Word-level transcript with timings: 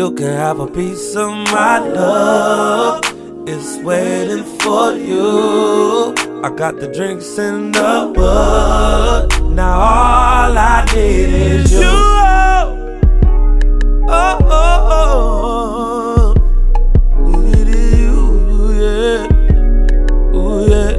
You 0.00 0.08
can 0.12 0.32
have 0.32 0.60
a 0.60 0.66
piece 0.66 1.14
of 1.14 1.28
my 1.52 1.78
love. 1.78 3.02
It's 3.46 3.76
waiting 3.84 4.44
for 4.60 4.94
you. 4.94 6.14
I 6.42 6.48
got 6.56 6.80
the 6.80 6.88
drinks 6.88 7.36
in 7.36 7.70
the 7.72 8.10
bud. 8.14 9.28
Now 9.52 9.78
all 9.78 10.56
I 10.56 10.86
need 10.94 11.28
is 11.28 11.70
you. 11.70 11.80
Oh, 11.84 12.96
oh, 14.08 14.38
oh, 14.48 16.34
oh. 17.18 17.50
It 17.60 17.68
is 17.68 17.92
you, 18.00 18.16
yeah. 18.80 19.28
Ooh, 20.34 20.60
yeah. 20.70 20.96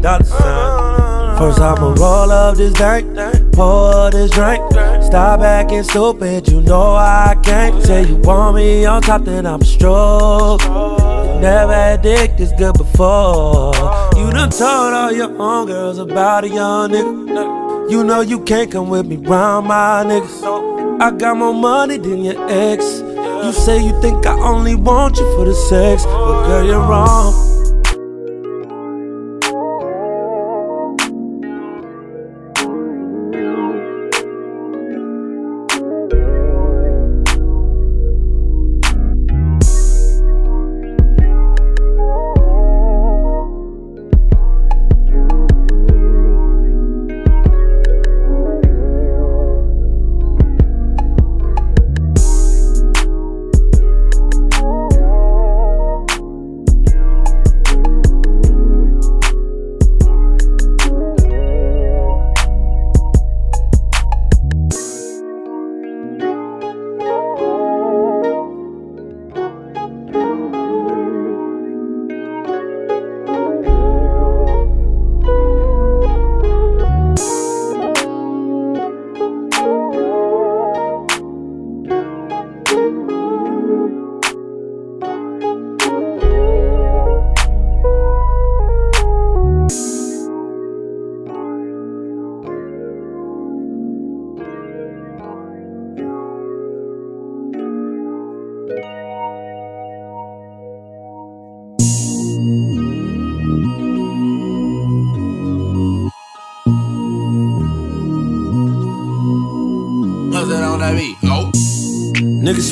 Dollar 0.00 0.24
sign. 0.24 1.36
First 1.36 1.60
I'ma 1.60 1.92
roll 1.92 2.30
up 2.30 2.56
this 2.56 2.72
dank, 2.72 3.04
pour 3.52 4.10
this 4.10 4.30
drink. 4.30 4.62
Stop 5.02 5.40
acting 5.40 5.82
stupid, 5.82 6.45
know 6.66 6.96
I 6.96 7.36
can't. 7.42 7.82
Say 7.84 8.06
you 8.06 8.16
want 8.16 8.56
me 8.56 8.84
on 8.84 9.02
top, 9.02 9.24
then 9.24 9.46
I'm 9.46 9.62
stroke. 9.62 10.60
Never 11.40 11.72
had 11.72 12.02
dick 12.02 12.36
this 12.36 12.52
good 12.52 12.76
before. 12.76 13.74
You 14.16 14.30
done 14.30 14.50
told 14.50 14.92
all 14.94 15.12
your 15.12 15.28
homegirls 15.28 15.98
about 15.98 16.44
a 16.44 16.48
young 16.48 16.90
nigga. 16.90 17.90
You 17.90 18.02
know 18.02 18.20
you 18.20 18.42
can't 18.42 18.70
come 18.70 18.88
with 18.88 19.06
me 19.06 19.16
round 19.16 19.68
my 19.68 20.04
niggas. 20.04 21.00
I 21.00 21.10
got 21.12 21.36
more 21.36 21.54
money 21.54 21.98
than 21.98 22.24
your 22.24 22.50
ex. 22.50 23.00
You 23.44 23.52
say 23.52 23.84
you 23.84 24.00
think 24.00 24.26
I 24.26 24.38
only 24.40 24.74
want 24.74 25.18
you 25.18 25.36
for 25.36 25.44
the 25.44 25.54
sex, 25.54 26.04
but 26.04 26.46
girl, 26.46 26.66
you're 26.66 26.80
wrong. 26.80 27.55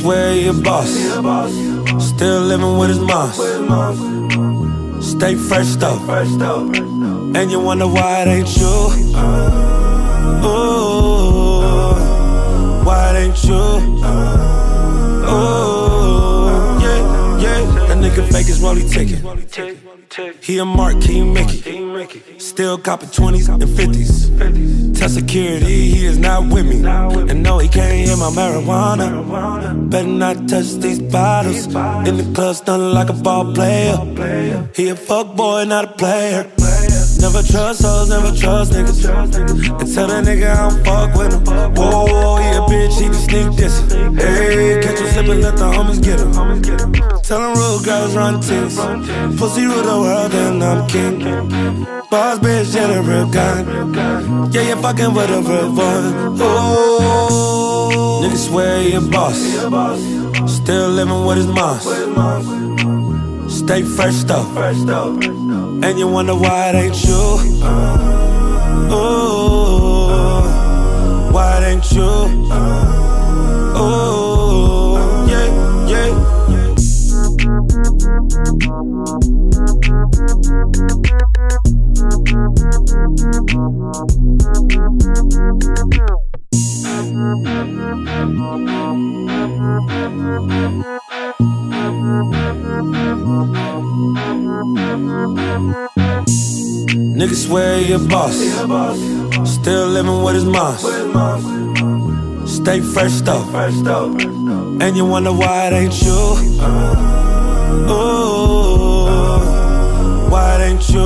Swear 0.04 0.34
he 0.34 0.46
a 0.48 0.52
boss. 0.52 0.90
Still 2.12 2.42
living 2.42 2.76
with 2.78 2.90
his 2.90 2.98
moms. 2.98 3.36
Stay 5.12 5.34
fresh 5.34 5.76
though. 5.76 5.98
And 7.38 7.50
you 7.50 7.58
wonder 7.58 7.88
why 7.88 8.22
it 8.22 8.28
ain't 8.28 8.54
you. 8.60 8.76
Ooh, 10.44 11.94
why 12.86 13.00
it 13.10 13.16
ain't 13.22 13.44
you. 13.44 13.64
Ooh, 15.32 15.72
yeah, 16.84 17.00
yeah. 17.44 17.60
That 17.88 17.98
nigga 18.02 18.22
fake 18.30 18.46
his 18.46 18.60
rollie 18.60 18.86
ticket. 18.94 19.20
He 20.44 20.58
a 20.58 20.64
Mark 20.66 21.00
King 21.00 21.32
Mickey. 21.32 21.73
Still 22.54 22.78
copping 22.78 23.08
20s 23.08 23.48
and 23.52 23.60
50s. 23.64 24.96
Tell 24.96 25.08
security 25.08 25.90
he 25.90 26.06
is 26.06 26.18
not 26.18 26.52
with 26.52 26.64
me. 26.64 26.86
And 27.28 27.42
no, 27.42 27.58
he 27.58 27.66
can't 27.66 28.06
hear 28.06 28.16
my 28.16 28.30
marijuana. 28.30 29.90
Better 29.90 30.06
not 30.06 30.48
touch 30.48 30.74
these 30.74 31.02
bottles. 31.02 31.66
In 31.66 32.16
the 32.16 32.30
club, 32.32 32.54
stunning 32.54 32.92
like 32.92 33.08
a 33.08 33.12
ball 33.12 33.52
player. 33.52 33.96
He 34.72 34.88
a 34.88 34.94
fuck 34.94 35.34
boy, 35.34 35.64
not 35.64 35.84
a 35.84 35.92
player. 35.94 36.44
Never 37.18 37.42
trust 37.42 37.82
hoes, 37.82 38.08
never 38.08 38.30
trust 38.36 38.70
niggas. 38.70 39.02
And 39.80 39.92
tell 39.92 40.06
that 40.06 40.24
nigga 40.24 40.54
I 40.54 40.68
don't 40.68 40.84
fuck 40.84 41.14
with 41.16 41.32
him. 41.32 41.74
Whoa, 41.74 42.06
bitch, 42.68 42.96
he 43.00 43.04
can 43.04 43.14
sneak 43.14 43.56
this. 43.56 43.80
Hey, 43.90 44.80
catch 44.82 44.98
him 44.98 45.06
slipping, 45.08 45.40
let 45.40 45.56
the 45.56 45.64
homies 45.64 46.00
get 46.02 46.20
him. 46.20 46.32
Tell 47.22 47.40
them 47.40 47.54
real 47.56 47.80
girls 47.82 48.14
run 48.14 48.42
things. 48.42 48.76
Pussy 49.38 49.64
rule 49.64 49.82
the 49.82 49.98
world 50.04 50.34
and 50.34 50.62
I'm 50.62 50.86
king. 50.88 51.20
Boss 52.10 52.38
bitch, 52.38 52.74
yeah, 52.74 52.86
the 52.88 53.02
real 53.02 53.26
guy. 53.28 53.62
Yeah, 54.52 54.68
you're 54.68 54.76
fucking 54.76 55.14
with 55.14 55.30
a 55.30 55.40
real 55.40 55.70
one. 55.72 56.38
Oh, 56.40 58.20
niggas 58.22 58.44
swear 58.48 58.82
he 58.82 58.92
a 58.94 59.00
boss. 59.00 59.38
Still 60.52 60.90
living 60.90 61.24
with 61.24 61.36
his 61.38 61.46
moms. 61.46 61.84
Stay 63.52 63.82
fresh 63.82 64.22
though. 64.24 64.46
And 65.82 65.98
you 65.98 66.08
wonder 66.08 66.34
why 66.34 66.70
it 66.70 66.74
ain't 66.74 67.04
you. 67.04 67.38
Ooh, 68.92 69.53
why 71.34 71.58
didn't 71.58 71.90
you? 71.90 72.02
Oh, 73.74 75.26
yeah, 75.28 75.48
yeah. 75.88 76.10
Niggas 97.18 97.46
swear 97.46 97.80
you're 97.80 97.98
boss. 98.08 99.13
Still 99.64 99.86
living 99.86 100.22
with 100.22 100.34
his 100.34 100.44
moms. 100.44 100.82
Stay 102.44 102.80
fresh 102.82 103.22
though. 103.22 103.48
And 104.78 104.94
you 104.94 105.06
wonder 105.06 105.32
why 105.32 105.68
it 105.68 105.72
ain't 105.72 106.02
you. 106.02 106.12
Ooh, 107.88 109.06
why 110.28 110.56
it 110.56 110.64
ain't 110.68 110.86
you. 110.90 111.00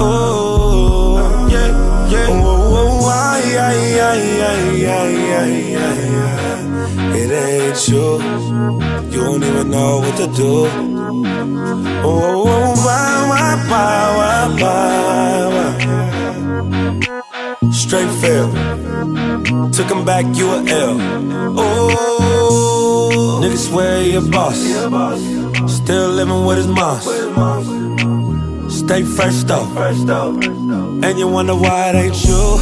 Ooh, 0.00 1.18
yeah, 1.52 2.08
yeah. 2.08 2.30
Ooh, 2.32 3.04
why, 3.04 3.42
yeah, 3.44 3.72
yeah, 3.74 4.14
yeah, 4.14 4.56
yeah, 4.72 5.04
yeah, 5.04 5.44
yeah. 5.44 7.14
It 7.14 7.30
ain't 7.30 7.86
you. 7.86 8.18
You 9.12 9.20
don't 9.26 9.44
even 9.44 9.68
know 9.70 9.98
what 9.98 10.16
to 10.16 10.26
do. 10.28 10.70
Oh, 12.02 12.72
why, 12.76 13.28
why, 13.28 13.56
why, 13.68 13.98
why, 14.16 14.62
why? 14.62 16.27
Straight 17.72 18.10
fail. 18.20 18.48
Took 19.70 19.88
him 19.90 20.04
back, 20.04 20.24
you 20.36 20.50
a 20.50 20.64
L. 20.64 20.98
Oh, 21.58 23.40
niggas 23.42 23.68
swear 23.68 24.02
he 24.02 24.14
a 24.16 24.20
boss. 24.20 24.58
Still 25.72 26.10
living 26.10 26.44
with 26.44 26.56
his 26.58 26.66
moms. 26.66 27.04
Stay 28.74 29.02
fresh 29.02 29.42
though. 29.44 29.66
And 31.02 31.18
you 31.18 31.28
wonder 31.28 31.54
why 31.54 31.90
it 31.90 31.94
ain't 31.94 32.24
you. 32.24 32.58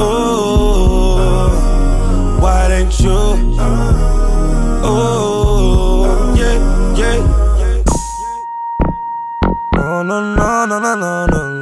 Ooh, 0.00 1.16
why 2.40 2.66
it 2.66 2.72
ain't 2.72 3.00
you. 3.00 3.18
Ooh, 4.86 6.04
yeah, 6.36 6.58
yeah. 6.96 7.18
Oh, 9.78 10.02
no, 10.02 10.20
no, 10.34 10.66
no, 10.66 10.78
no, 10.78 10.78
no, 10.78 10.94
no, 10.94 11.26
no, 11.26 11.55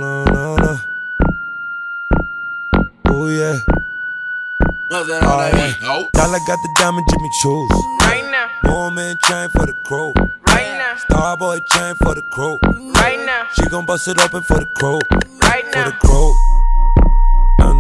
no, 4.95 5.03
no, 5.03 5.21
no. 5.21 5.27
Oh 5.27 5.51
yeah. 5.53 5.75
Right. 5.83 6.13
Dollar 6.13 6.39
got 6.47 6.59
the 6.63 6.69
diamond 6.79 7.07
Jimmy 7.11 7.31
Choo's. 7.43 7.71
Right 8.03 8.25
now. 8.31 8.49
Woman 8.73 9.19
chain 9.23 9.49
for 9.51 9.67
the 9.67 9.75
crew. 9.85 10.13
Right 10.47 10.79
now. 10.79 10.95
Starboy 10.97 11.67
chain 11.67 11.95
for 11.97 12.15
the 12.15 12.23
crew. 12.23 12.59
Right 12.95 13.19
now. 13.27 13.49
She 13.55 13.63
gon' 13.69 13.87
bust 13.87 14.07
it 14.09 14.19
open 14.21 14.43
for 14.43 14.61
the 14.61 14.67
crew. 14.67 15.01
Right 15.43 15.65
now. 15.73 15.85
For 15.85 15.91
the 15.91 15.97
crow. 15.99 16.33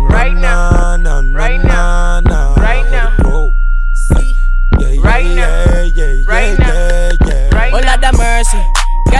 Right 0.08 0.34
now. 0.34 0.70
crew. 0.70 0.98
Nah, 0.98 1.20
nah, 1.20 1.38
Right 1.38 1.62
now. 1.62 2.20
Right 2.20 2.20
nah, 2.20 2.20
nah, 2.20 2.54
Right 2.54 2.84
for 2.84 2.90
the 2.90 2.96
now. 2.96 3.16
crew. 3.16 3.52
Yeah, 4.80 4.88
yeah, 4.88 5.00
Right 5.02 5.26
now. 5.26 5.64
yeah, 5.64 5.82
yeah, 5.94 6.22
Right 6.26 6.58
yeah, 6.58 6.66
now. 6.66 6.74
yeah, 6.74 7.12
yeah. 7.26 7.54
Right 7.54 7.72
Oh 7.72 7.76
Lord 7.76 7.84
now. 7.84 8.00
have 8.02 8.18
mercy, 8.18 8.62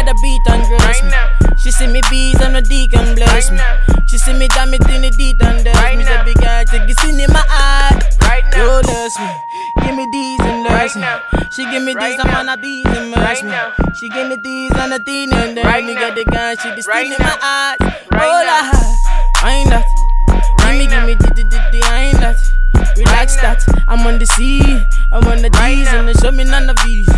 got 0.05 0.17
the 0.17 0.21
beat 0.23 0.41
and 0.53 0.65
dress 0.67 1.03
Right 1.03 1.05
me. 1.05 1.11
now. 1.11 1.57
She 1.57 1.71
see 1.71 1.87
me 1.87 2.01
beat 2.11 2.41
and 2.41 2.55
the 2.55 2.63
deacon 2.63 3.15
bless 3.15 3.51
Right 3.51 3.53
me. 3.53 3.57
now. 3.57 4.05
She 4.07 4.19
see 4.19 4.33
me 4.33 4.49
damn 4.49 4.73
it 4.75 4.87
in 4.89 5.03
the 5.03 5.11
deed 5.11 5.43
and 5.43 5.65
Right 5.67 5.97
me 5.97 6.05
now. 6.05 6.23
the 6.25 6.35
big 6.35 6.45
eye 6.45 6.65
take 6.65 6.89
it 6.89 7.05
in 7.05 7.33
my 7.33 7.45
eye. 7.49 7.99
Right 8.23 8.45
Yo, 8.57 8.67
now. 8.67 8.83
bless 8.83 9.19
me, 9.19 9.31
give 9.83 9.97
me 9.97 10.07
these 10.13 10.41
and 10.41 10.65
Right 10.65 10.93
bless 10.93 10.95
me. 10.97 11.01
now. 11.03 11.21
She 11.51 11.65
give 11.71 11.83
me 11.83 11.95
these, 11.95 12.19
I'm 12.21 12.35
on 12.37 12.49
a 12.49 12.57
bees 12.57 12.85
and 12.87 13.13
Right 13.17 13.43
me. 13.43 13.51
now. 13.51 13.73
She 13.97 14.09
give 14.09 14.29
me 14.29 14.37
these 14.37 14.73
and 14.73 14.93
a 14.93 14.99
teen 14.99 15.33
and 15.33 15.57
then 15.57 15.65
Right 15.65 15.85
me 15.85 15.95
now. 15.95 16.01
got 16.11 16.15
the 16.17 16.25
gun, 16.25 16.57
she 16.59 16.69
be 16.75 16.83
in 17.13 17.19
my 17.19 17.39
eyes. 17.41 17.77
Right 18.13 18.29
oh. 18.29 18.45
Lord, 18.45 18.49
I 19.43 19.51
ain't 19.57 19.71
that. 19.71 19.87
Give 20.59 20.79
me, 20.79 20.87
give 20.87 21.05
me, 21.05 21.15
di 21.15 21.29
di 21.35 21.45
di 21.45 21.59
di, 21.73 21.83
I 21.83 22.05
ain't 22.11 22.21
that. 22.21 22.37
Relax 22.97 23.37
that, 23.37 23.65
I'm 23.89 24.07
on 24.07 24.19
the 24.19 24.27
sea, 24.27 24.61
I'm 25.13 25.25
on 25.27 25.43
the 25.43 25.51
D's 25.51 25.89
and 25.89 26.09
they 26.09 26.13
show 26.15 26.31
me 26.31 26.45
none 26.45 26.69
of 26.69 26.77
these. 26.85 27.09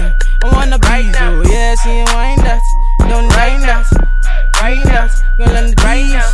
I'm 0.44 0.54
on 0.54 0.70
the 0.70 0.78
Right 0.78 1.04
breeze, 1.04 1.14
now. 1.14 1.32
oh 1.32 1.42
yeah, 1.50 1.74
see 1.76 1.98
you 1.98 2.04
wind 2.14 2.40
that, 2.42 2.60
don't 3.08 3.28
Right 3.30 3.58
mind 3.58 3.62
now. 3.66 3.82
that. 3.82 4.60
Right 4.62 4.84
now. 4.84 5.08
girl 5.38 5.56
on 5.56 5.66
the 5.70 5.82
Right 5.82 6.04
D's. 6.04 6.12
now. 6.12 6.30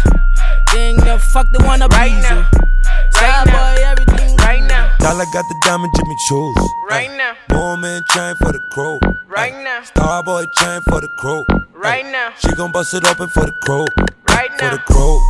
Then 0.72 0.96
the 0.96 1.18
fuck 1.32 1.48
the 1.52 1.62
one 1.64 1.82
of 1.82 1.90
Right 1.92 2.10
breeze, 2.12 2.22
now. 2.30 2.46
Right 2.50 3.14
Side 3.14 3.46
boy, 3.46 3.82
everything. 3.84 4.36
Right 4.38 4.62
now. 4.62 4.94
Dollar 4.98 5.24
got 5.32 5.44
the 5.48 5.56
diamond 5.64 5.92
Jimmy 5.96 6.16
Choo's. 6.28 6.56
Right 6.90 7.10
now. 7.16 7.34
Woman 7.56 8.02
chain 8.10 8.34
for 8.36 8.52
the 8.52 8.60
crew. 8.72 8.98
Right 9.26 9.54
now. 9.62 9.80
Starboy 9.82 10.46
chain 10.52 10.80
for 10.82 11.00
the 11.00 11.08
crew. 11.18 11.44
Right 11.72 12.04
now. 12.06 12.32
She 12.38 12.52
gon' 12.54 12.72
bust 12.72 12.94
it 12.94 13.04
open 13.04 13.28
for 13.28 13.46
the 13.46 13.52
crew. 13.64 13.86
Right 14.28 14.50
now. 14.50 14.70
For 14.70 14.70
the 14.70 14.76
now. 14.78 14.84
crew. 14.86 15.20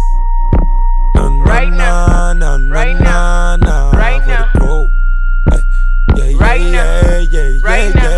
Nah, 1.15 1.33
nah, 1.33 1.53
Right 1.53 1.71
now. 1.71 2.57
Right 2.69 3.01
nah, 3.01 3.57
now. 3.57 3.91
Right 3.93 4.23
for 4.23 4.29
now. 4.29 4.51
the 4.53 4.59
crew. 4.59 4.91
Ay, 5.53 5.63
Yeah, 6.17 6.25
yeah, 6.25 6.39
Right 6.39 6.61
now. 6.61 7.01
yeah, 7.01 7.19
yeah, 7.19 7.59
Right 7.63 7.95
yeah, 7.95 8.01
now. 8.03 8.12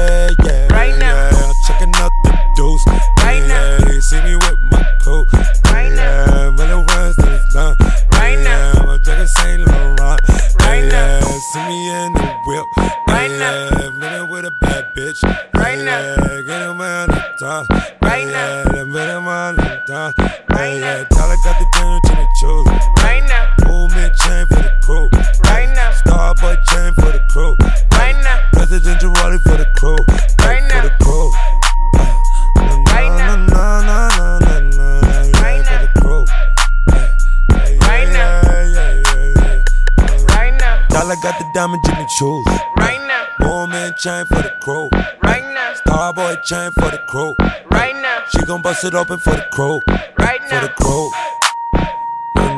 Chain 44.05 44.27
for 44.27 44.43
the 44.43 44.53
crew. 44.61 44.91
Right 45.23 45.43
now. 45.55 45.73
Starboy 45.73 46.43
chain 46.43 46.71
for 46.73 46.91
the 46.91 46.99
crew. 47.09 47.35
Right 47.71 47.95
now. 48.03 48.23
She 48.29 48.45
gon' 48.45 48.61
bust 48.61 48.85
it 48.85 48.95
open 48.95 49.19
for 49.19 49.31
the 49.31 49.47
crew. 49.51 49.81
Right 50.19 50.43
now. 50.43 50.61
For 50.61 50.61
the 50.61 50.69
now. 50.69 50.75
crew. 50.75 51.11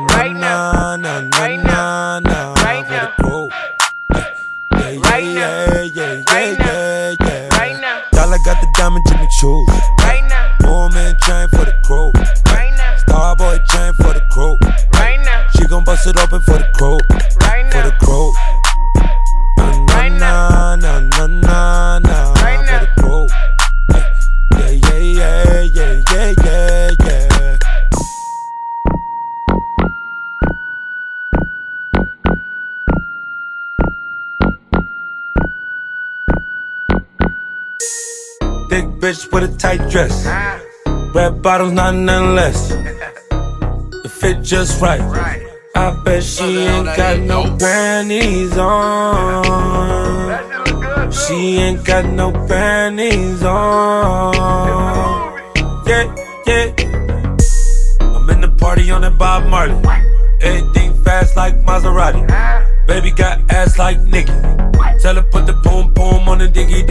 Right 0.09 0.33
now. 0.33 0.97
nah, 0.97 1.21
nah, 1.21 1.39
Right 1.39 1.63
now. 1.63 2.19
nah, 2.19 2.53
Right 2.55 2.85
for 2.85 2.91
now. 2.91 3.05
the 3.15 3.23
crew. 3.23 3.49
Yeah, 4.11 4.89
yeah, 4.89 4.99
Right 5.09 5.23
now. 5.23 5.39
yeah, 5.39 5.83
yeah, 5.83 6.23
Right 6.27 6.59
yeah, 6.59 7.15
now. 7.15 7.25
yeah. 7.29 7.57
Right 7.57 7.79
now. 7.79 8.01
Dollar 8.11 8.39
got 8.43 8.59
the 8.59 8.67
diamond 8.75 9.05
Jimmy 9.07 9.27
Choo's. 9.39 9.69
Right 10.03 10.25
now. 10.27 10.69
Woman 10.69 11.15
chain 11.21 11.47
for 11.47 11.63
the 11.63 11.75
crew. 11.85 12.11
Right 12.51 12.75
now. 12.75 12.95
Starboy 13.07 13.65
chain 13.71 13.93
for 13.93 14.11
the 14.13 14.21
crew. 14.29 14.57
Right 14.99 15.21
now. 15.23 15.47
She 15.55 15.65
gon' 15.65 15.85
bust 15.85 16.07
it 16.07 16.17
open 16.17 16.41
bitch 39.07 39.31
with 39.31 39.43
a 39.49 39.57
tight 39.57 39.89
dress. 39.89 40.25
Red 41.15 41.41
bottoms, 41.41 41.71
not 41.71 41.95
nothing 41.95 42.35
less. 42.35 42.69
The 44.03 44.11
fit 44.19 44.43
just 44.43 44.81
right. 44.81 45.01
I 45.75 45.91
bet 46.03 46.23
she 46.23 46.43
ain't 46.43 46.85
got 46.97 47.19
no 47.19 47.43
panties 47.57 48.57
on. 48.57 49.43
That 50.27 50.43
shit 50.49 50.73
look 50.73 50.83
good 50.83 51.11
too. 51.11 51.17
She 51.19 51.57
ain't 51.57 51.85
got 51.85 52.05
no 52.05 52.31
panties 52.47 53.43
on. 53.43 54.33
Yeah, 55.87 56.05
yeah. 56.47 56.65
I'm 58.01 58.29
in 58.29 58.41
the 58.41 58.53
party 58.59 58.91
on 58.91 59.01
that 59.01 59.17
Bob 59.17 59.45
Marley. 59.47 59.75
Everything 60.41 61.01
fast 61.03 61.37
like 61.37 61.55
Maserati. 61.61 62.23
Baby 62.87 63.11
got 63.11 63.39
ass 63.51 63.77
like 63.79 64.01
Nicki. 64.01 64.33
Tell 65.01 65.15
her 65.15 65.21
put 65.21 65.45
the 65.45 65.53
boom 65.63 65.93
boom 65.93 66.27
on 66.27 66.39
the 66.39 66.47
diggy 66.47 66.85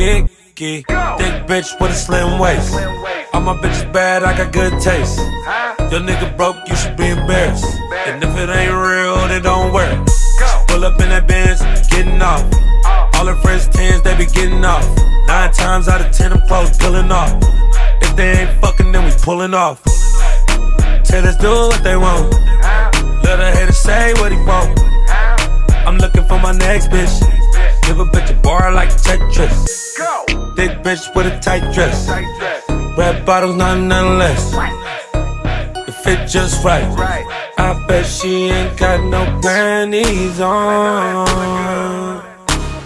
dicky. 0.56 0.82
Thick 0.82 1.47
bitch 1.47 1.81
with 1.81 1.91
a 1.91 1.94
slim 1.94 2.39
waist. 2.39 2.75
All 3.32 3.41
my 3.41 3.55
bitches 3.55 3.91
bad, 3.93 4.25
I 4.25 4.36
got 4.36 4.53
good 4.53 4.72
taste. 4.81 5.19
Your 5.93 6.01
nigga 6.01 6.36
broke, 6.36 6.56
you 6.67 6.77
should 6.77 6.96
be 6.96 7.08
embarrassed. 7.08 7.65
And 8.06 8.22
if 8.22 8.36
it 8.36 8.48
ain't 8.48 8.72
real, 8.72 9.17
then 9.29 9.43
don't 9.43 9.72
wear 9.72 9.93
it. 9.93 10.10
Pull 10.69 10.84
up 10.84 11.01
in 11.01 11.08
that 11.10 11.27
Benz, 11.29 11.60
getting 11.89 12.20
off. 12.20 12.44
All 13.15 13.27
her 13.27 13.36
friends 13.36 13.69
tens, 13.69 14.03
they 14.03 14.17
be 14.17 14.27
getting 14.27 14.65
off. 14.65 14.84
Nine 15.27 15.53
times 15.53 15.89
out 15.89 16.01
of 16.01 16.13
ten, 16.13 16.31
them 16.31 16.41
clothes 16.46 16.77
peeling 16.79 17.10
off. 17.10 17.32
If 18.03 18.17
they 18.17 18.41
ain't 18.41 18.60
fucking, 18.60 18.93
then 18.93 19.05
we 19.05 19.13
pulling 19.22 19.55
off. 19.55 19.82
Tell 21.05 21.25
us 21.25 21.36
do 21.36 21.51
what 21.51 21.82
they 21.84 21.96
want. 21.96 22.32
Let 23.25 23.41
a 23.41 23.51
hater 23.56 23.72
say 23.72 24.13
what 24.15 24.32
he 24.32 24.39
want. 24.39 24.79
I'm 25.86 25.98
looking 25.98 26.25
for 26.25 26.39
my 26.39 26.53
next 26.53 26.89
bitch. 26.89 27.20
Give 27.82 28.01
a 28.01 28.05
bitch 28.05 28.31
a 28.31 28.43
bar 28.43 28.72
like 28.72 28.91
Tetris. 28.91 29.85
Go. 29.96 30.24
Thick 30.56 30.82
bitch 30.82 31.15
with 31.15 31.26
a 31.26 31.41
tight 31.41 31.72
dress. 31.72 32.06
Red 32.98 33.24
bottles, 33.24 33.56
not 33.56 33.79
nothing 33.79 34.19
less. 34.19 34.50
The 35.86 35.93
fit 36.05 36.29
just 36.29 36.62
right. 36.62 36.84
Right. 36.98 37.24
I 37.56 37.82
bet 37.88 38.05
she 38.05 38.50
ain't 38.50 38.79
got 38.79 39.03
no 39.05 39.24
panties 39.41 40.38
on. 40.41 41.26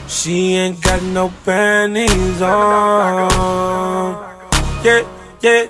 She 0.09 0.55
ain't 0.55 0.81
got 0.81 1.03
no 1.03 1.33
panties 1.45 2.43
on. 2.43 3.29
Yeah, 4.85 5.03
yeah. 5.41 5.67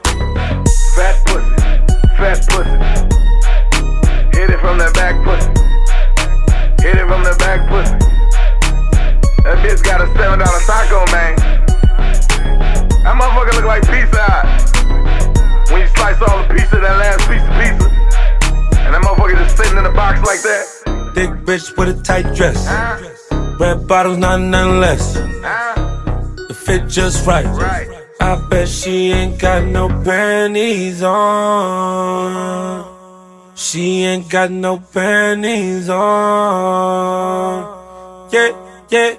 Fat 0.94 1.16
pussy. 1.24 1.54
Fat 2.18 2.46
pussy. 2.50 2.76
Hit 4.36 4.50
it 4.50 4.60
from 4.60 4.76
the 4.76 4.90
back 4.94 5.16
pussy. 5.24 5.48
Hit 6.86 6.96
it 6.98 7.06
from 7.08 7.22
the 7.24 7.34
back 7.38 7.66
pussy. 7.70 7.99
Slice 16.50 16.72
of 16.72 16.80
that 16.82 16.96
last 16.98 17.20
piece 17.28 17.42
of 17.42 17.52
pizza, 17.58 17.88
and 18.80 18.94
that 18.94 19.02
motherfucker 19.02 19.36
just 19.36 19.56
sitting 19.56 19.78
in 19.78 19.84
the 19.84 19.90
box 19.90 20.20
like 20.22 20.42
that. 20.42 20.66
Thick 21.14 21.30
bitch 21.46 21.76
with 21.76 21.88
a 21.88 22.02
tight 22.02 22.34
dress. 22.34 22.66
Huh? 22.66 22.98
Red 23.58 23.86
bottles, 23.86 24.18
not 24.18 24.40
nothing 24.40 24.80
less. 24.80 25.14
Huh? 25.16 25.74
The 26.48 26.54
fit 26.54 26.88
just 26.88 27.26
right. 27.26 27.46
Right. 27.46 27.88
I 28.20 28.36
bet 28.48 28.68
she 28.68 29.12
ain't 29.12 29.38
got 29.40 29.64
no 29.64 29.88
panties 29.88 31.02
on. 31.02 32.84
She 33.56 34.04
ain't 34.04 34.28
got 34.28 34.50
no 34.50 34.78
panties 34.78 35.88
on. 35.88 36.00
Yeah, 38.32 38.52
yeah. 38.90 39.16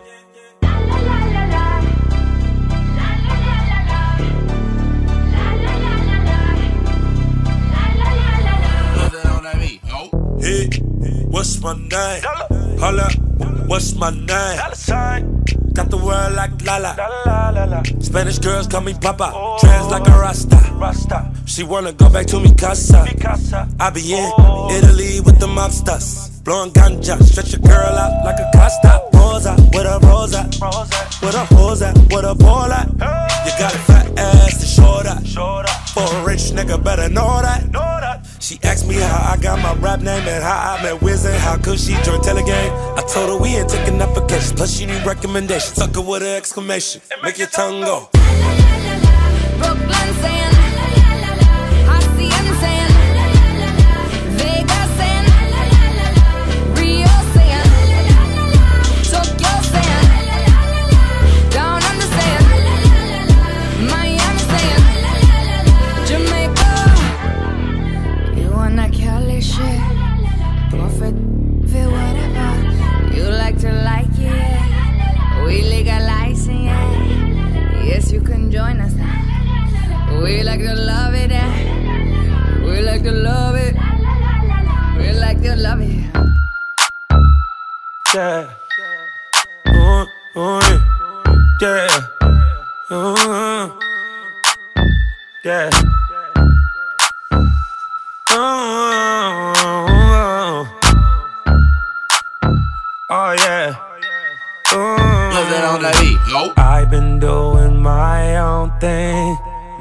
Hey, 10.42 10.70
what's 11.30 11.62
my 11.62 11.74
name? 11.74 12.24
Holla, 12.80 13.10
What's 13.68 13.96
my 13.96 14.10
name? 14.10 14.26
Got 15.74 15.90
the 15.90 15.98
word 16.04 16.34
like 16.36 16.52
Lala. 16.66 17.84
Spanish 18.02 18.40
girls 18.40 18.68
call 18.68 18.82
me 18.82 18.94
Papa. 18.94 19.58
Trans 19.60 19.88
like 19.88 20.08
a 20.08 20.12
Rasta. 20.12 21.32
She 21.46 21.64
wanna 21.64 21.94
go 21.94 22.10
back 22.10 22.26
to 22.28 22.40
mi 22.40 22.54
casa. 22.56 23.06
I 23.80 23.90
be 23.92 24.14
in 24.14 24.32
Italy 24.72 25.22
with 25.22 25.40
the 25.40 25.48
mobsters. 25.48 26.44
Blowing 26.44 26.72
ganja, 26.72 27.22
stretch 27.24 27.54
your 27.54 27.62
girl 27.62 27.96
out 27.96 28.26
like 28.26 28.40
a 28.40 28.50
Costa. 28.54 29.02
Rosa, 29.14 29.56
with 29.74 29.86
a 29.86 30.00
rosa, 30.04 30.44
with 31.26 31.36
a 31.36 31.46
hose 31.56 31.82
at, 31.82 31.96
with 31.98 32.26
a 32.26 32.36
pole 32.36 32.74
at. 32.74 32.90
You 32.90 33.52
got 33.58 33.74
a 33.74 33.80
fat 33.80 34.20
ass 34.20 34.60
to 34.60 34.66
show 34.66 35.02
that. 35.04 35.26
For 35.94 36.04
a 36.04 36.26
rich 36.26 36.52
nigga, 36.52 36.84
better 36.84 37.08
know 37.10 37.42
that. 37.42 37.64
She 38.52 38.60
asked 38.64 38.86
me 38.86 38.96
how 38.96 39.32
I 39.32 39.38
got 39.38 39.62
my 39.62 39.74
rap 39.76 40.02
name 40.02 40.28
and 40.28 40.44
how 40.44 40.76
I 40.76 40.84
met 40.84 41.02
Wiz 41.02 41.24
and 41.24 41.34
how 41.36 41.56
could 41.56 41.80
she 41.80 41.94
join 42.04 42.20
Taylor 42.20 42.44
Gang. 42.44 42.70
I 42.98 43.02
told 43.04 43.30
her 43.30 43.38
we 43.42 43.56
ain't 43.56 43.70
taking 43.70 44.02
applications, 44.02 44.52
plus 44.52 44.78
she 44.78 44.86
need 44.86 45.06
recommendations. 45.06 45.76
Suck 45.76 45.96
her 45.96 46.02
with 46.02 46.22
an 46.22 46.36
exclamation, 46.36 47.02
make 47.24 47.38
your 47.38 47.48
tongue 47.48 47.80
go. 47.80 48.10
Brooklyn 48.12 49.88
saying, 50.20 50.61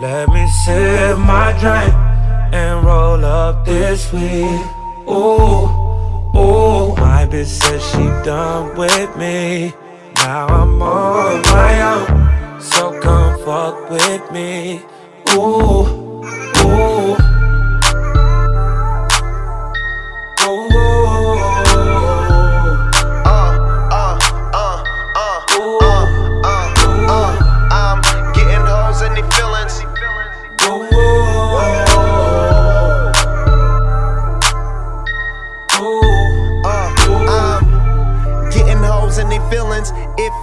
Let 0.01 0.31
me 0.31 0.47
sip 0.65 1.19
my 1.19 1.53
drink 1.61 1.95
and 2.55 2.87
roll 2.87 3.23
up 3.23 3.67
this 3.67 4.11
weed. 4.15 4.65
Ooh, 5.07 5.69
ooh. 6.35 6.95
My 6.97 7.29
bitch 7.31 7.45
said 7.45 7.83
she 7.83 8.05
done 8.25 8.75
with 8.79 9.15
me. 9.19 9.75
Now 10.17 10.47
I'm 10.47 10.81
on 10.81 11.43
my 11.43 11.83
own. 11.93 12.63
So 12.63 12.99
come 13.03 13.45
fuck 13.45 13.91
with 13.91 14.33
me. 14.33 14.81
Ooh. 15.35 16.25
Ooh. 16.65 17.30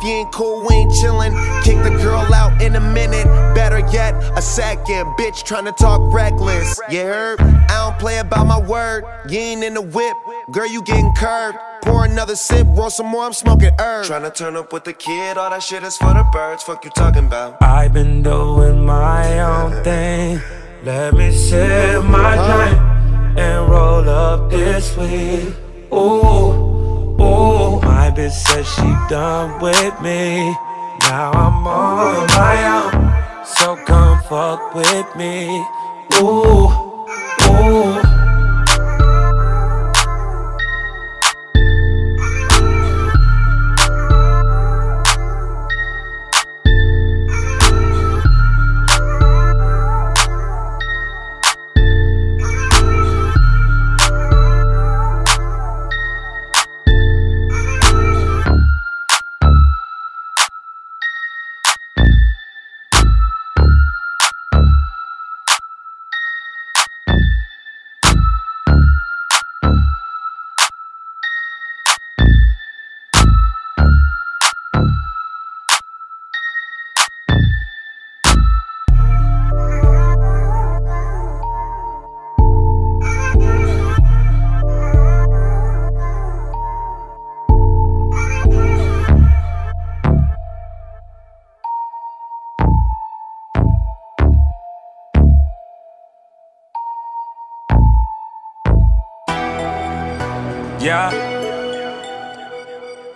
You 0.08 0.14
ain't 0.14 0.32
cool, 0.32 0.66
we 0.68 0.76
ain't 0.76 0.92
chillin'. 0.92 1.34
Kick 1.64 1.84
the 1.84 1.90
girl 2.02 2.34
out 2.34 2.62
in 2.62 2.76
a 2.76 2.80
minute. 2.80 3.26
Better 3.54 3.80
yet, 3.92 4.14
a 4.38 4.42
second. 4.42 5.06
Bitch 5.18 5.44
tryna 5.44 5.76
talk 5.76 6.02
reckless. 6.14 6.80
You 6.90 7.02
heard? 7.02 7.42
I 7.42 7.68
don't 7.68 8.00
play 8.00 8.20
about 8.20 8.48
my 8.48 8.60
word. 8.60 9.04
You 9.30 9.40
ain't 9.40 9.64
in 9.64 9.74
the 9.74 9.82
whip. 9.82 10.16
Girl, 10.52 10.68
you 10.68 10.82
getting 10.82 11.14
curved. 11.14 11.58
Pour 11.84 12.06
another 12.06 12.36
sip, 12.36 12.66
roll 12.72 12.90
some 12.90 13.08
more, 13.08 13.24
I'm 13.24 13.34
smoking 13.34 13.72
herb. 13.80 14.06
Tryna 14.06 14.34
turn 14.34 14.56
up 14.56 14.74
with 14.74 14.84
the 14.84 14.94
kid, 14.94 15.38
all 15.38 15.50
that 15.50 15.64
shit 15.64 15.84
is 15.84 15.96
for 15.98 16.14
the 16.14 16.26
birds. 16.34 16.64
Fuck 16.64 16.84
you 16.84 16.92
talking 16.92 17.26
about? 17.28 17.62
I've 17.62 17.94
been 17.94 18.24
doing 18.24 18.86
my 18.86 19.40
own 19.40 19.84
thing. 19.84 20.42
Let 20.84 21.14
me 21.14 21.32
sip 21.32 22.04
my 22.04 22.36
drink 22.36 22.80
and 23.38 23.70
roll 23.70 24.08
up 24.10 24.50
this 24.50 24.98
weed. 24.98 25.56
Ooh, 25.94 26.67
ooh. 27.20 27.80
My 27.82 28.12
bitch 28.12 28.32
said 28.32 28.66
she 28.66 28.90
done 29.10 29.60
with 29.62 30.00
me. 30.02 30.56
Now 31.02 31.32
I'm 31.32 31.68
on 31.68 32.28
my 32.28 32.58
own. 32.78 33.46
So 33.46 33.76
come 33.86 34.22
fuck 34.24 34.74
with 34.76 35.16
me. 35.16 35.66
Ooh, 36.22 36.70
ooh. 37.50 38.07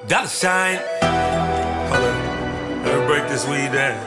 Dollar 0.08 0.28
sign. 0.28 0.78
Hold 0.78 2.04
up. 2.04 2.86
Let 2.86 3.00
me 3.00 3.06
break 3.08 3.28
this 3.30 3.48
weed 3.48 3.72
down. 3.72 3.98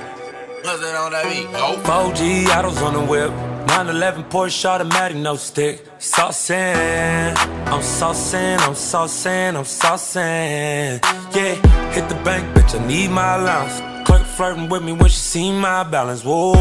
Love 0.65 0.81
that 0.81 0.95
on 0.97 1.13
that 1.13 1.25
beat. 1.25 1.45
Yo. 1.51 1.77
4G 1.83 2.47
autos 2.49 2.83
on 2.83 2.95
the 2.95 3.01
whip. 3.01 3.31
911 3.67 4.25
Porsche 4.25 4.67
automatic, 4.67 5.17
no 5.17 5.37
stick. 5.37 5.85
Saucin', 5.99 7.35
I'm 7.67 7.81
saucin', 7.81 8.59
I'm 8.61 8.75
saucin', 8.75 9.57
I'm 9.57 9.65
saucin'. 9.65 11.01
Yeah, 11.35 11.93
hit 11.93 12.09
the 12.09 12.15
bank, 12.25 12.55
bitch, 12.55 12.79
I 12.79 12.87
need 12.87 13.11
my 13.11 13.37
allowance. 13.37 13.81
Clerk 14.07 14.23
flirting 14.23 14.69
with 14.69 14.83
me 14.83 14.93
when 14.93 15.09
she 15.09 15.17
see 15.17 15.53
my 15.53 15.83
balance. 15.83 16.23
Whoa, 16.23 16.53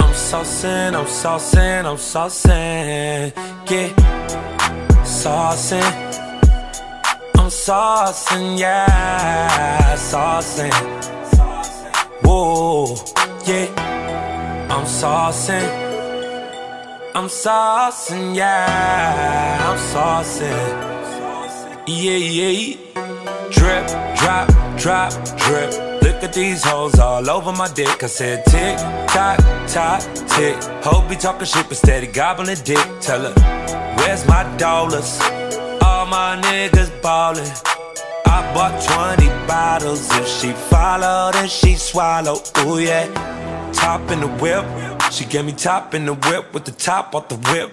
I'm 0.00 0.12
saucin', 0.12 0.94
I'm 0.94 1.06
saucin', 1.06 1.84
I'm 1.84 1.96
saucin'. 1.96 3.32
Yeah, 3.70 3.94
saucin'. 5.04 6.07
I'm 7.70 7.74
saucin', 7.74 8.58
yeah, 8.58 9.94
saucin'. 9.96 10.72
Whoa, 12.24 12.96
yeah, 13.44 14.68
I'm 14.70 14.86
saucin'. 14.86 15.68
I'm 17.14 17.26
saucing, 17.26 18.34
yeah, 18.34 19.68
I'm 19.68 19.76
saucing. 19.76 20.56
Yeah, 21.86 22.16
yeah. 22.16 22.76
Drip, 23.50 23.86
drop, 24.16 24.48
drop, 24.78 25.12
drip. 25.36 25.70
Look 26.02 26.22
at 26.22 26.32
these 26.32 26.64
hoes 26.64 26.98
all 26.98 27.28
over 27.28 27.52
my 27.52 27.68
dick. 27.68 28.02
I 28.02 28.06
said 28.06 28.46
tick, 28.46 28.78
tock, 29.08 29.40
tock, 29.66 30.00
tick. 30.26 30.56
Hope 30.82 31.06
be 31.10 31.16
talking 31.16 31.44
shit, 31.44 31.68
but 31.68 31.76
steady 31.76 32.06
gobbling 32.06 32.56
dick. 32.64 32.86
Tell 33.02 33.20
her, 33.20 33.94
where's 33.98 34.26
my 34.26 34.56
dollars? 34.56 35.20
My 36.10 36.40
niggas 36.40 36.90
ballin'. 37.02 37.44
I 38.24 38.40
bought 38.54 38.80
20 39.16 39.28
bottles. 39.46 40.08
If 40.12 40.26
she 40.26 40.52
follow, 40.70 41.30
then 41.32 41.48
she 41.48 41.74
swallow. 41.74 42.40
Ooh 42.60 42.78
yeah. 42.78 43.06
Top 43.74 44.10
in 44.10 44.20
the 44.20 44.28
whip. 44.40 44.64
She 45.12 45.26
gave 45.26 45.44
me 45.44 45.52
top 45.52 45.92
in 45.92 46.06
the 46.06 46.14
whip 46.14 46.54
with 46.54 46.64
the 46.64 46.72
top 46.72 47.14
off 47.14 47.28
the 47.28 47.36
whip. 47.52 47.70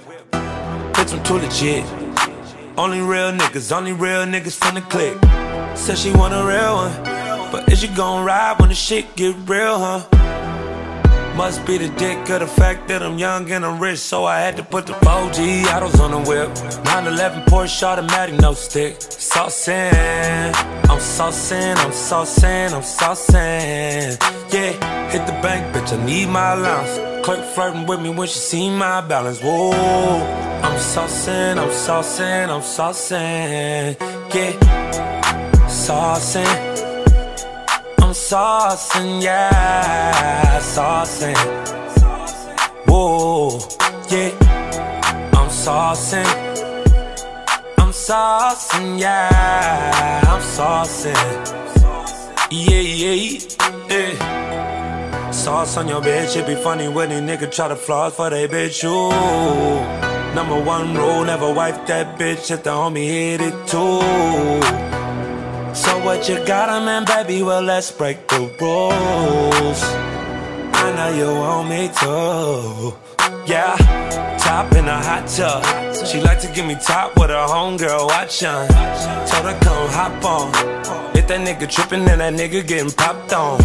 Bitch, 0.94 1.14
I'm 1.14 1.24
too 1.24 1.36
legit. 1.36 1.86
Only 2.78 3.00
real 3.00 3.32
niggas, 3.32 3.72
only 3.72 3.94
real 3.94 4.26
niggas 4.26 4.58
from 4.58 4.76
the 4.76 4.82
clique. 4.82 5.18
Said 5.78 5.98
she 5.98 6.12
want 6.12 6.34
a 6.34 6.44
real 6.46 6.76
one. 6.76 7.52
But 7.54 7.72
is 7.72 7.84
you 7.84 7.96
gon' 7.96 8.26
ride 8.26 8.60
when 8.60 8.68
the 8.68 8.76
shit 8.76 9.16
get 9.16 9.34
real, 9.48 9.80
huh? 9.80 10.02
Must 11.36 11.66
be 11.66 11.78
the 11.78 11.90
dick 11.90 12.30
of 12.30 12.40
the 12.40 12.48
fact 12.48 12.88
that 12.88 13.04
I'm 13.04 13.18
young 13.18 13.52
and 13.52 13.66
I'm 13.66 13.78
rich, 13.78 14.00
so 14.00 14.24
I 14.24 14.40
had 14.40 14.56
to 14.56 14.64
put 14.64 14.86
the 14.88 14.94
4G 14.94 15.66
autos 15.66 16.00
on 16.00 16.12
the 16.12 16.20
whip. 16.20 16.48
911 16.86 17.44
Porsche 17.44 17.84
automatic, 17.84 18.40
no 18.40 18.54
stick. 18.54 19.00
Saucin', 19.00 20.56
I'm 20.90 21.00
saucin', 21.00 21.76
I'm 21.76 21.92
saucin', 21.92 22.72
I'm 22.72 22.82
saucin'. 22.82 24.18
Yeah, 24.54 25.10
hit 25.12 25.26
the 25.28 25.34
bank, 25.44 25.76
bitch, 25.76 25.92
I 25.92 26.06
need 26.06 26.30
my 26.30 26.54
allowance. 26.54 27.26
Clerk 27.26 27.44
flirting 27.54 27.86
with 27.86 28.02
me 28.02 28.12
when 28.12 28.30
she 28.30 28.40
see 28.40 28.70
my 28.70 29.02
balance. 29.02 29.42
Whoa, 29.42 29.72
I'm 30.64 30.78
saucin', 30.78 31.58
I'm 31.58 31.70
saucin', 31.70 32.48
I'm 32.48 32.62
saucin'. 32.62 33.98
Yeah, 34.34 34.54
saucin'. 35.68 36.75
Saucing, 38.16 39.22
yeah, 39.22 40.60
saucing. 40.62 41.36
Whoa, 42.88 43.60
yeah, 44.10 44.32
I'm 45.34 45.50
saucing. 45.50 46.26
I'm 47.78 47.92
saucing, 47.92 49.00
yeah, 49.02 50.22
I'm 50.28 50.42
saucing. 50.42 51.14
Yeah, 52.52 52.80
yeah, 52.80 53.40
yeah. 53.90 55.32
Sauce 55.32 55.76
on 55.76 55.90
your 55.90 56.02
bitch, 56.02 56.38
it 56.38 56.48
be 56.48 56.56
funny 56.56 56.88
when 56.88 57.12
a 57.12 57.20
nigga 57.20 57.52
try 57.52 57.68
to 57.68 57.76
floss 57.76 58.16
for 58.16 58.30
they 58.30 58.48
bitch, 58.48 58.86
ooh. 58.86 60.34
Number 60.34 60.60
one 60.64 60.96
rule, 60.96 61.26
never 61.26 61.54
wipe 61.54 61.86
that 61.88 62.18
bitch 62.18 62.50
if 62.50 62.64
the 62.64 62.70
homie 62.70 63.06
hit 63.06 63.42
it 63.42 63.68
too. 63.68 65.05
What 66.06 66.30
you 66.30 66.38
got, 66.46 66.70
man, 66.86 67.04
baby? 67.04 67.42
Well, 67.42 67.64
let's 67.64 67.90
break 67.90 68.28
the 68.28 68.42
rules. 68.62 69.82
I 70.72 70.94
know 70.96 71.10
you 71.18 71.34
want 71.34 71.68
me 71.68 71.88
to. 71.88 72.94
Yeah, 73.48 73.76
top 74.38 74.72
in 74.74 74.88
a 74.88 75.02
hot 75.02 75.28
tub. 75.28 75.66
She 76.06 76.22
like 76.22 76.40
to 76.42 76.48
give 76.54 76.68
me 76.68 76.76
top 76.76 77.18
with 77.18 77.32
her 77.32 77.48
homegirl 77.48 78.06
watching. 78.06 78.68
Told 79.30 79.46
her 79.50 79.60
come 79.62 79.90
hop 79.90 80.24
on. 80.24 80.50
If 81.18 81.28
that 81.28 81.42
nigga 81.42 81.68
trippin', 81.68 82.06
then 82.06 82.20
that 82.20 82.34
nigga 82.34 82.66
getting 82.68 82.92
popped 82.92 83.34
on. 83.34 83.60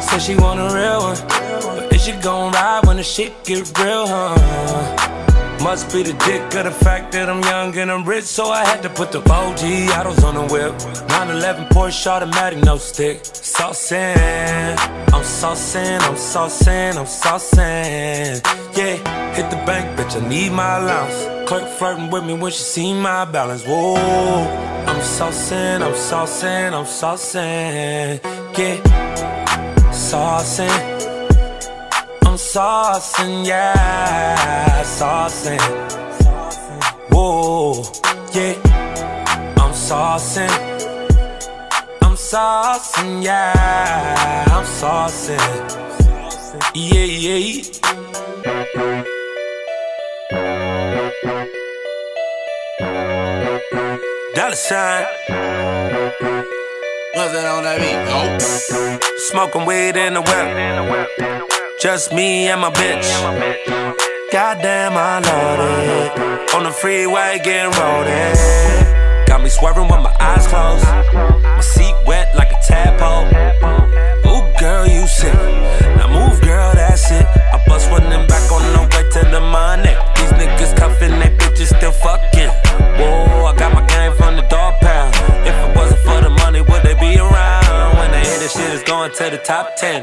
Said 0.00 0.20
she 0.20 0.34
want 0.34 0.60
a 0.60 0.74
real 0.74 0.98
one. 0.98 1.18
But 1.76 1.94
is 1.94 2.02
she 2.02 2.12
gon' 2.12 2.52
ride 2.52 2.86
when 2.86 2.96
the 2.96 3.02
shit 3.02 3.44
get 3.44 3.70
real, 3.78 4.06
huh? 4.06 5.21
Must 5.62 5.92
be 5.92 6.02
the 6.02 6.12
dick 6.24 6.42
of 6.56 6.64
the 6.64 6.72
fact 6.72 7.12
that 7.12 7.30
I'm 7.30 7.40
young 7.42 7.78
and 7.78 7.88
I'm 7.88 8.04
rich, 8.04 8.24
so 8.24 8.50
I 8.50 8.64
had 8.64 8.82
to 8.82 8.88
put 8.88 9.12
the 9.12 9.20
4G 9.22 9.88
autos 9.96 10.24
on 10.24 10.34
the 10.34 10.42
whip. 10.52 10.72
911 11.08 11.66
Porsche 11.66 12.08
automatic, 12.08 12.64
no 12.64 12.78
stick. 12.78 13.22
Saucin', 13.22 14.76
I'm 15.14 15.22
saucin', 15.22 16.00
I'm 16.00 16.16
saucin', 16.16 16.96
I'm 16.96 17.06
saucin'. 17.06 18.42
Yeah, 18.76 19.34
hit 19.34 19.50
the 19.50 19.56
bank, 19.64 19.96
bitch, 19.96 20.20
I 20.20 20.28
need 20.28 20.50
my 20.50 20.78
allowance. 20.78 21.48
Clerk 21.48 21.68
flirting 21.78 22.10
with 22.10 22.24
me 22.24 22.34
when 22.34 22.50
she 22.50 22.58
see 22.58 22.92
my 22.92 23.24
balance. 23.24 23.64
Whoa, 23.64 23.94
I'm 24.88 25.00
saucin', 25.00 25.80
I'm 25.80 25.94
saucin', 25.94 26.72
I'm 26.72 26.86
saucin'. 26.86 28.20
Yeah, 28.58 28.76
saucin'. 29.92 31.02
I'm 32.32 32.38
saucing, 32.38 33.46
yeah, 33.46 33.72
saucing. 35.58 37.12
Whoa, 37.12 37.82
yeah, 38.32 38.54
I'm 39.58 39.72
saucing. 39.72 40.50
I'm 42.02 42.16
saucing, 42.16 43.22
yeah, 43.22 44.44
I'm 44.48 44.64
saucing. 44.64 45.38
Yeah, 46.74 47.04
yeah. 47.04 47.62
Dollar 54.34 54.54
sign. 54.54 55.06
Nothing 57.14 57.44
on 57.44 57.62
that 57.64 57.78
beat, 57.78 58.00
nope. 58.08 58.40
Smoking 59.30 59.66
weed 59.66 59.96
in 59.96 60.14
the 60.14 60.22
whip. 60.22 61.78
Just 61.80 62.12
me 62.12 62.48
and 62.48 62.60
my 62.60 62.70
bitch. 62.70 64.11
Goddamn, 64.32 64.96
I 64.96 65.18
love 65.18 65.60
it. 65.60 66.54
On 66.54 66.64
the 66.64 66.70
freeway 66.70 67.38
getting 67.44 67.70
roaded. 67.72 69.26
Got 69.26 69.42
me 69.42 69.50
swerving 69.50 69.88
with 69.92 70.00
my 70.00 70.16
eyes 70.20 70.46
closed. 70.46 70.86
My 71.12 71.60
seat 71.60 71.94
wet 72.06 72.34
like 72.34 72.48
a 72.48 72.56
tadpole. 72.66 73.28
Ooh, 74.32 74.58
girl, 74.58 74.86
you 74.86 75.06
sick. 75.06 75.34
Now 76.00 76.08
move, 76.08 76.40
girl, 76.40 76.72
that's 76.72 77.10
it. 77.10 77.26
I 77.52 77.62
bust 77.66 77.90
running 77.90 78.26
back 78.26 78.50
on 78.50 78.62
the 78.72 78.88
way 78.96 79.04
to 79.04 79.30
the 79.30 79.40
money. 79.52 79.92
These 80.16 80.32
niggas 80.40 80.78
cuffing, 80.78 81.20
they 81.20 81.36
bitches 81.36 81.76
still 81.76 81.92
fucking. 81.92 82.48
Whoa, 82.96 83.44
I 83.44 83.54
got 83.54 83.74
my 83.74 83.84
game 83.84 84.16
from 84.16 84.36
the 84.36 84.48
dog 84.48 84.80
pound. 84.80 85.14
If 85.44 85.52
it 85.52 85.76
wasn't 85.76 86.00
for 86.00 86.22
the 86.22 86.30
money, 86.30 86.62
would 86.62 86.86
going 88.92 89.10
to 89.10 89.30
the 89.30 89.38
top 89.38 89.74
10. 89.76 90.02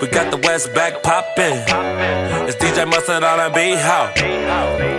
We 0.00 0.08
got 0.08 0.30
the 0.30 0.38
West 0.38 0.72
back 0.72 1.02
poppin'. 1.02 1.58
It's 2.48 2.56
DJ 2.56 2.88
Mustard 2.88 3.22
on 3.22 3.38
a 3.38 3.52
beat 3.52 3.76
how. 3.76 4.06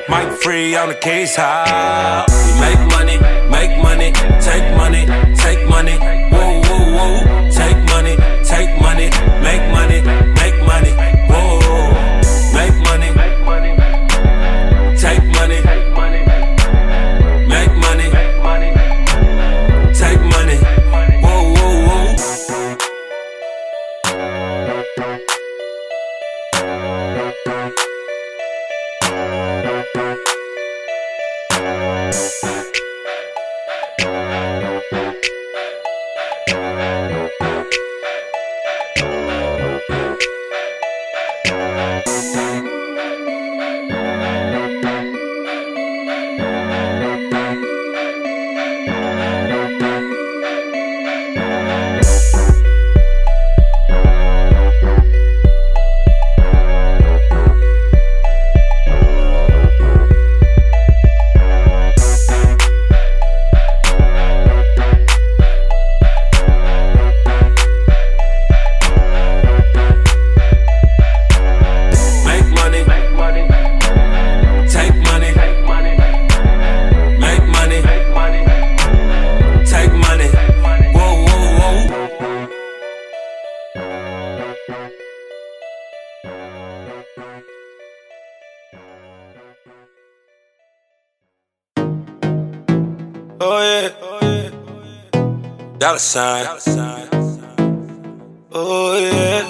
Mike 0.08 0.32
free 0.44 0.76
on 0.76 0.90
the 0.90 0.96
case 1.02 1.36
how. 1.36 2.26
We 2.30 2.62
make 2.62 2.82
money, 2.96 3.18
make 3.50 3.74
money, 3.82 4.12
take 4.40 4.68
money, 4.78 5.04
take 5.36 5.68
money. 5.68 5.98
Whoa, 6.34 6.62
whoa, 6.68 6.82
whoa. 6.96 7.50
Take 7.50 7.80
money, 7.90 8.16
take 8.46 8.72
money, 8.80 9.10
make 9.42 9.64
money, 9.74 10.02
make 10.40 10.58
money. 10.72 11.11
Dollar 95.92 96.00
sign. 96.00 97.10
Oh 98.54 98.96
yeah. 98.98 99.44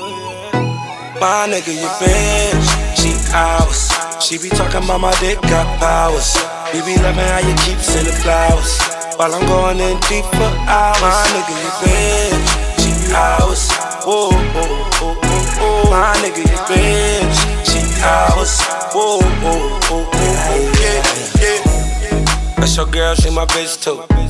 My 1.21 1.45
nigga, 1.45 1.69
you 1.69 1.89
bitch. 2.01 2.67
She 2.97 3.13
ours. 3.31 3.93
She 4.25 4.39
be 4.39 4.49
talking 4.49 4.83
about 4.83 5.01
my 5.01 5.13
dick 5.19 5.39
got 5.41 5.67
powers. 5.77 6.33
We 6.73 6.81
be 6.81 6.99
loving 6.99 7.29
how 7.29 7.45
you 7.45 7.53
keep 7.61 7.77
sending 7.77 8.17
flowers. 8.25 8.81
While 9.17 9.35
I'm 9.35 9.45
going 9.45 9.79
in 9.81 9.99
deep 10.09 10.25
for 10.33 10.49
hours. 10.65 10.97
My 11.05 11.29
nigga, 11.29 11.53
you 11.61 11.71
bitch. 11.85 12.49
She. 12.81 12.89
Whoa, 13.13 14.31
whoa, 14.31 14.65
whoa, 14.97 15.13
whoa, 15.13 15.45
whoa. 15.61 15.91
My 15.91 16.17
nigga, 16.25 16.41
you 16.41 16.57
bitch. 16.65 17.37
She 17.69 17.81
hours. 18.01 18.61
Whoa, 18.95 19.21
whoa, 19.21 19.77
whoa, 19.85 20.05
whoa. 20.09 20.61
Yeah, 20.81 21.05
yeah. 21.39 22.55
That's 22.57 22.75
your 22.75 22.87
girl, 22.87 23.13
she 23.13 23.29
my 23.29 23.45
bitch 23.45 23.77
too. 23.83 24.20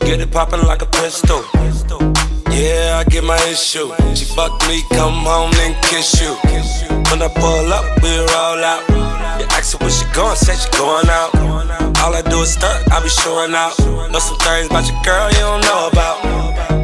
Get 0.00 0.20
it 0.20 0.30
poppin' 0.30 0.62
like 0.66 0.82
a 0.82 0.86
pistol. 0.86 1.44
Yeah, 2.50 3.00
I 3.00 3.04
get 3.08 3.24
my 3.24 3.38
issue. 3.48 3.88
She 4.14 4.24
fuck 4.24 4.52
me, 4.68 4.82
come 4.92 5.24
home, 5.24 5.50
then 5.52 5.74
kiss 5.82 6.20
you. 6.20 6.34
When 7.10 7.22
I 7.22 7.28
pull 7.28 7.72
up, 7.72 7.84
we 8.02 8.10
roll 8.10 8.62
out. 8.64 8.82
You 9.40 9.46
ask 9.56 9.72
her 9.72 9.78
where 9.78 9.90
she 9.90 10.04
going, 10.12 10.36
say 10.36 10.56
she 10.56 10.68
going 10.76 11.08
out. 11.08 11.30
All 12.02 12.14
I 12.14 12.22
do 12.22 12.42
is 12.42 12.52
stunt, 12.52 12.92
I 12.92 13.02
be 13.02 13.08
showing 13.08 13.54
out. 13.54 13.78
Know 14.10 14.18
some 14.18 14.36
things 14.38 14.66
about 14.66 14.84
your 14.88 15.00
girl 15.04 15.28
you 15.30 15.40
don't 15.40 15.62
know 15.62 15.88
about. 15.92 16.22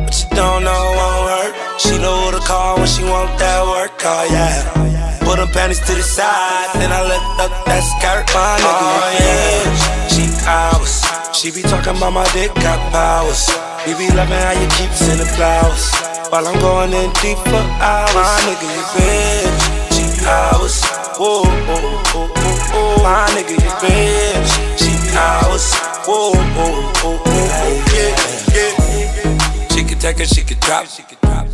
But 0.05 0.15
you 0.17 0.29
don't 0.37 0.63
know 0.65 0.83
won't 0.97 1.29
hurt. 1.29 1.81
She 1.81 1.99
know 1.99 2.17
who 2.25 2.39
to 2.39 2.43
call 2.47 2.79
when 2.79 2.87
she 2.87 3.03
want 3.05 3.39
that 3.39 3.61
work, 3.67 4.01
oh 4.05 4.29
yeah. 4.31 5.19
Put 5.21 5.37
them 5.37 5.49
panties 5.49 5.81
to 5.81 5.93
the 5.95 6.03
side, 6.03 6.71
then 6.75 6.93
I 6.93 7.03
lift 7.03 7.41
up 7.43 7.53
that 7.67 7.83
skirt, 7.83 8.25
my 8.33 8.57
nigga. 8.63 8.71
Oh 8.71 9.11
yeah, 9.19 10.09
she 10.09 10.25
hours. 10.47 10.96
She 11.37 11.53
be 11.53 11.61
talking 11.61 11.95
about 11.95 12.15
my 12.15 12.25
dick 12.33 12.49
got 12.55 12.81
powers. 12.91 13.45
We 13.87 13.93
be 13.93 14.09
loving 14.17 14.41
how 14.41 14.57
you 14.57 14.67
keep 14.81 14.89
sending 14.97 15.27
flowers. 15.37 15.93
While 16.33 16.49
I'm 16.49 16.59
going 16.61 16.95
in 16.95 17.13
deep 17.21 17.37
for 17.45 17.61
hours. 17.77 18.17
My 18.17 18.41
nigga, 18.49 18.65
you 18.65 18.85
bitch. 18.97 19.61
She 19.93 20.25
hours. 20.25 20.81
Whoa, 21.21 21.45
whoa, 21.45 21.77
whoa, 22.17 22.27
whoa, 22.33 22.57
whoa. 22.73 23.03
My 23.05 23.29
nigga, 23.37 23.53
you 23.53 23.73
bitch. 23.85 24.81
She 24.81 24.97
hours. 25.15 25.75
Whoa, 26.09 26.33
whoa, 26.33 26.73
whoa, 27.05 27.21
whoa. 27.21 27.47
Yeah, 27.93 28.17
yeah. 28.57 29.69
She 29.69 29.85
can 29.85 29.99
take 29.99 30.21
it, 30.21 30.29
she 30.29 30.43
can 30.43 30.57
drop. 30.61 30.87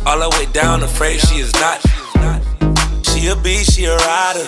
All 0.07 0.17
the 0.17 0.29
way 0.39 0.45
down, 0.53 0.81
afraid 0.83 1.19
she 1.19 1.39
is 1.39 1.51
not. 1.55 1.81
She 3.05 3.27
a 3.27 3.35
beast, 3.35 3.73
she 3.73 3.83
a 3.83 3.97
rider. 3.97 4.47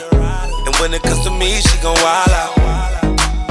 And 0.65 0.75
when 0.77 0.93
it 0.93 1.03
comes 1.03 1.25
to 1.25 1.29
me, 1.29 1.59
she 1.59 1.77
gon' 1.81 1.93
wild 2.01 2.29
out. 2.29 2.74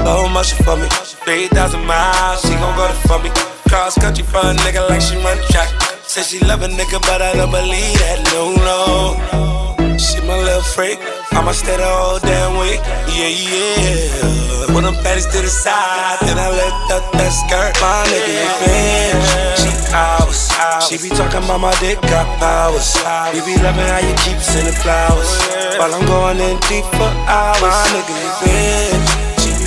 Low 0.05 0.29
motion 0.29 0.63
for 0.63 0.77
me. 0.77 0.85
3,000 1.25 1.83
miles, 1.83 2.41
she 2.45 2.53
gon' 2.61 2.77
go 2.77 2.85
there 2.85 3.01
for 3.09 3.17
me. 3.17 3.33
Cross 3.67 3.97
country 3.97 4.23
for 4.23 4.37
a 4.37 4.53
nigga 4.61 4.87
like 4.87 5.01
she 5.01 5.17
run 5.17 5.37
track. 5.49 5.67
Say 6.05 6.21
she 6.21 6.39
love 6.45 6.61
a 6.61 6.67
nigga, 6.67 7.01
but 7.01 7.23
I 7.25 7.33
don't 7.33 7.49
believe 7.49 7.97
that. 8.05 8.21
No, 8.29 8.53
no. 8.61 9.97
She 9.97 10.21
my 10.21 10.37
little 10.37 10.61
freak. 10.61 10.99
I'ma 11.33 11.51
stay 11.53 11.75
the 11.77 11.89
whole 11.89 12.19
damn 12.19 12.53
week. 12.61 12.77
Yeah, 13.17 13.33
yeah. 13.33 14.69
Put 14.69 14.85
them 14.85 14.93
panties 15.01 15.25
to 15.33 15.41
the 15.41 15.49
side, 15.49 16.21
then 16.21 16.37
I 16.37 16.53
lift 16.53 16.93
up 16.93 17.05
that 17.17 17.33
skirt. 17.33 17.73
My 17.81 18.05
nigga, 18.05 18.29
you 18.29 18.51
bitch. 18.61 19.57
She 19.57 19.71
hours. 19.89 20.53
She 20.85 21.01
be 21.01 21.09
talking 21.15 21.41
about 21.41 21.65
my 21.65 21.73
dick 21.81 21.97
got 22.05 22.29
powers. 22.37 22.93
We 23.33 23.41
be 23.41 23.57
loving 23.57 23.89
how 23.89 24.05
you 24.05 24.13
keep 24.21 24.37
sending 24.37 24.77
flowers. 24.77 25.33
While 25.81 25.97
I'm 25.97 26.05
going 26.05 26.37
in 26.37 26.61
deep 26.69 26.85
for 26.93 27.09
hours. 27.25 27.57
My 27.65 27.89
nigga, 27.89 28.13
you 28.13 28.31
bitch. 28.45 29.14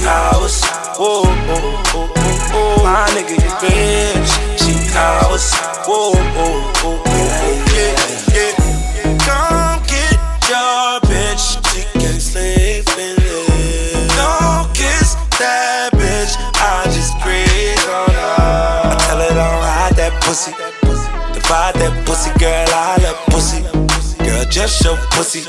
She 0.08 0.14
hours. 0.14 0.64
Whoa, 0.96 1.20
whoa, 1.20 1.60
whoa, 1.92 2.08
whoa. 2.08 2.82
My 2.82 3.04
nigga, 3.12 3.36
you 3.36 3.52
bitch. 3.60 4.32
She 4.56 4.72
hours. 4.96 5.52
Whoa, 5.84 6.12
whoa, 6.16 6.64
whoa, 6.80 6.96
whoa. 6.96 7.52
Yeah, 7.76 8.32
yeah. 8.32 9.18
Come 9.20 9.84
get 9.84 10.16
your 10.48 11.00
bitch. 11.04 11.60
She 11.68 11.82
can't 12.00 12.22
sleep 12.22 12.88
in 12.96 13.20
it. 13.20 14.08
Don't 14.16 14.72
kiss 14.72 15.12
that 15.36 15.92
bitch. 15.92 16.32
I 16.56 16.84
just 16.88 17.12
breathe 17.20 17.76
on 17.92 18.08
her. 18.08 18.88
I 18.88 18.96
tell 19.04 19.20
her 19.20 19.28
don't 19.28 19.62
hide 19.62 19.96
that 19.96 20.22
pussy. 20.22 20.52
Divide 21.34 21.74
that 21.74 21.92
pussy, 22.06 22.30
girl. 22.38 22.68
I 22.72 22.96
love 23.02 23.07
just 24.58 24.82
show 24.82 24.96
pussy. 25.14 25.46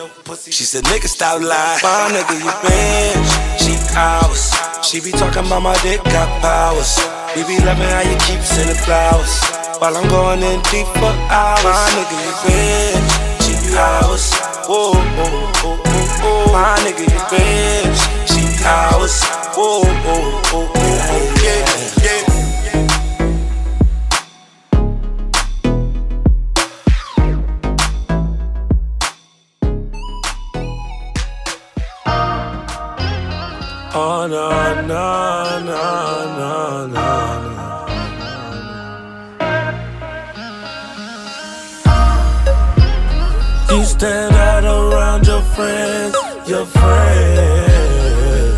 She 0.51 0.63
said, 0.63 0.83
nigga, 0.83 1.07
stop 1.07 1.41
lying. 1.41 1.81
My 1.81 2.13
nigga, 2.13 2.37
you 2.45 2.53
bitch. 2.61 3.31
She 3.57 3.73
hours. 3.97 4.53
She 4.85 5.01
be 5.01 5.09
talking 5.09 5.47
about 5.47 5.63
my 5.63 5.73
dick 5.81 6.03
got 6.13 6.29
powers. 6.41 6.93
We 7.35 7.41
be 7.49 7.57
loving 7.65 7.89
how 7.89 8.05
you 8.05 8.17
keep 8.29 8.41
sending 8.45 8.77
flowers. 8.77 9.33
While 9.81 9.97
I'm 9.97 10.07
going 10.09 10.43
in 10.43 10.61
deep 10.69 10.85
for 11.01 11.09
hours. 11.33 11.65
My 11.65 11.89
nigga, 11.97 12.17
you 12.21 12.33
bitch. 12.45 13.09
She 13.41 13.55
hours. 13.73 14.29
Whoa, 14.69 14.93
whoa, 14.93 15.25
whoa, 15.57 15.73
whoa. 16.21 16.53
My 16.53 16.77
nigga, 16.85 17.09
you 17.09 17.21
bitch. 17.33 17.99
She 18.29 18.45
hours. 18.63 19.23
Whoa, 19.57 19.89
whoa, 20.05 20.21
whoa, 20.53 20.69
whoa, 20.69 20.93
whoa. 21.09 21.28
Oh 33.91 34.27
no, 34.29 34.49
no, 34.85 35.59
no, 35.65 36.37
no, 36.37 36.87
no. 36.87 37.05
You 43.71 43.83
stand 43.85 44.35
out 44.35 44.63
around 44.63 45.25
your 45.25 45.41
friends, 45.41 46.15
your 46.47 46.65
friends. 46.67 48.57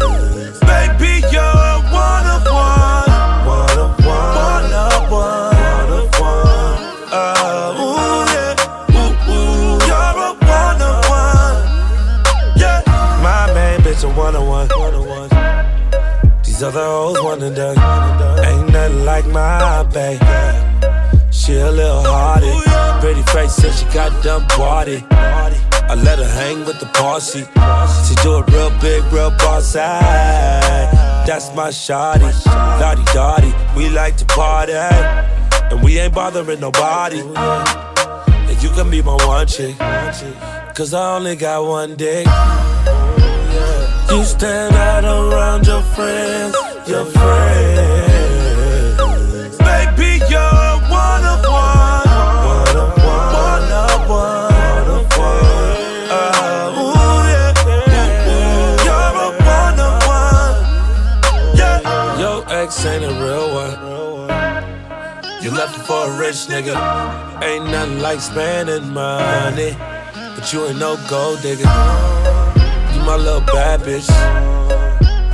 Baby, 0.59 1.21
you're 1.31 1.41
a 1.41 1.79
one 1.91 2.27
of 2.27 2.43
one, 2.45 3.09
one 3.47 3.77
of 3.79 3.91
one, 4.05 4.35
one 4.35 4.73
of 4.73 5.11
one, 5.11 5.55
one 5.55 5.91
of 5.99 6.11
one. 6.19 6.79
Uh, 7.13 7.79
ooh 7.79 8.25
yeah, 8.35 8.55
ooh 8.99 9.13
ooh, 9.31 9.79
you're 9.87 10.17
a 10.27 10.29
one 10.43 10.81
of 10.81 10.99
one. 11.09 11.63
Yeah, 12.57 12.81
my 13.23 13.47
main 13.53 13.79
bitch 13.79 14.03
a 14.03 14.05
one 14.09 14.35
on 14.35 14.45
one. 14.47 14.70
These 16.61 16.75
other 16.75 16.85
hoes 16.85 17.41
and 17.41 17.55
done. 17.55 18.45
Ain't 18.45 18.71
nothing 18.71 19.03
like 19.03 19.25
my 19.25 19.81
bae. 19.81 20.19
She 21.31 21.55
a 21.55 21.71
little 21.71 22.03
hardy. 22.03 22.53
Pretty 23.01 23.23
face 23.31 23.53
said 23.53 23.73
she 23.73 23.85
got 23.91 24.11
done 24.23 24.45
body. 24.49 25.03
I 25.09 25.95
let 25.95 26.19
her 26.19 26.29
hang 26.29 26.63
with 26.63 26.79
the 26.79 26.85
posse. 26.93 27.39
She 28.05 28.13
do 28.21 28.37
it 28.37 28.47
real 28.53 28.69
big, 28.79 29.01
real 29.11 29.31
boss. 29.39 29.73
That's 29.73 31.49
my 31.55 31.69
shawty. 31.69 32.29
Lottie 32.79 33.05
Dottie, 33.11 33.55
we 33.75 33.89
like 33.89 34.17
to 34.17 34.25
party. 34.25 34.73
And 34.73 35.81
we 35.81 35.97
ain't 35.97 36.13
bothering 36.13 36.59
nobody. 36.59 37.21
And 37.21 38.61
you 38.61 38.69
can 38.69 38.91
be 38.91 39.01
my 39.01 39.15
one 39.25 39.47
chick. 39.47 39.79
Cause 40.75 40.93
I 40.93 41.15
only 41.15 41.35
got 41.35 41.65
one 41.65 41.95
dick. 41.95 42.27
You 44.11 44.25
stand 44.25 44.75
out 44.75 45.05
around 45.05 45.65
your 45.65 45.81
friends, 45.95 46.53
your 46.85 47.05
friends. 47.05 47.77
Baby, 49.57 50.19
you're 50.29 50.41
a 50.41 50.79
one 50.91 51.23
of 51.23 51.39
one. 51.47 52.09
One 52.43 52.75
of 52.75 52.91
one. 53.07 53.31
One 53.39 53.71
of 53.71 54.09
one. 54.09 54.51
One 54.51 54.89
of 54.99 55.07
one. 55.17 56.11
Uh, 56.11 56.75
ooh, 56.75 57.23
yeah. 57.31 57.55
Ooh, 57.71 58.35
ooh. 58.35 58.83
You're 58.83 59.15
a 59.15 59.31
one 59.55 59.79
of 59.79 59.95
one. 60.05 60.59
Yeah. 61.55 62.19
Your 62.19 62.39
ex 62.49 62.85
ain't 62.85 63.05
a 63.05 63.13
real 63.13 63.47
one. 63.53 63.75
You 65.41 65.51
left 65.51 65.77
for 65.87 66.09
a 66.09 66.19
rich 66.19 66.47
nigga. 66.51 66.75
Ain't 67.41 67.65
nothing 67.71 68.01
like 68.01 68.19
spending 68.19 68.93
money. 68.93 69.77
But 70.35 70.51
you 70.51 70.65
ain't 70.65 70.79
no 70.79 70.97
gold 71.07 71.41
digger 71.41 72.20
my 73.11 73.17
little 73.17 73.41
bad 73.41 73.81
bitch. 73.81 74.07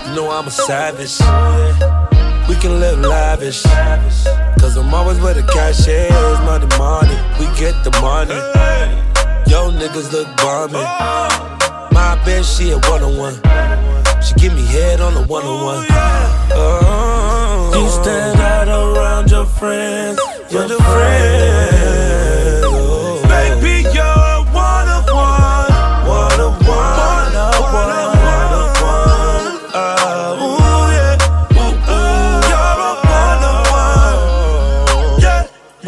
You 0.07 0.15
know 0.15 0.31
I'm 0.31 0.47
a 0.47 0.51
savage. 0.51 1.19
We 2.49 2.55
can 2.55 2.79
live 2.79 2.97
lavish. 2.97 3.61
Cause 4.59 4.75
I'm 4.77 4.91
always 4.91 5.19
where 5.19 5.35
the 5.35 5.43
cash 5.43 5.87
is. 5.87 6.09
Money, 6.41 6.65
money. 6.79 7.17
We 7.37 7.45
get 7.55 7.75
the 7.83 7.91
money. 8.01 8.33
Yo, 9.45 9.69
niggas 9.69 10.11
look 10.11 10.27
bummy. 10.37 10.81
My 11.93 12.17
bitch, 12.25 12.57
she 12.57 12.71
a 12.71 12.79
one 12.89 13.03
on 13.03 13.15
one. 13.15 13.35
She 14.23 14.33
give 14.41 14.55
me 14.55 14.65
head 14.65 14.99
on 14.99 15.15
a 15.15 15.21
one 15.27 15.45
on 15.45 15.63
one. 15.63 15.83
You 17.77 17.89
stand 17.89 18.39
out 18.39 18.67
around 18.69 19.29
your 19.29 19.45
friends. 19.45 20.19
Your 20.49 20.67
friends. 20.67 21.77
Baby, 21.77 22.16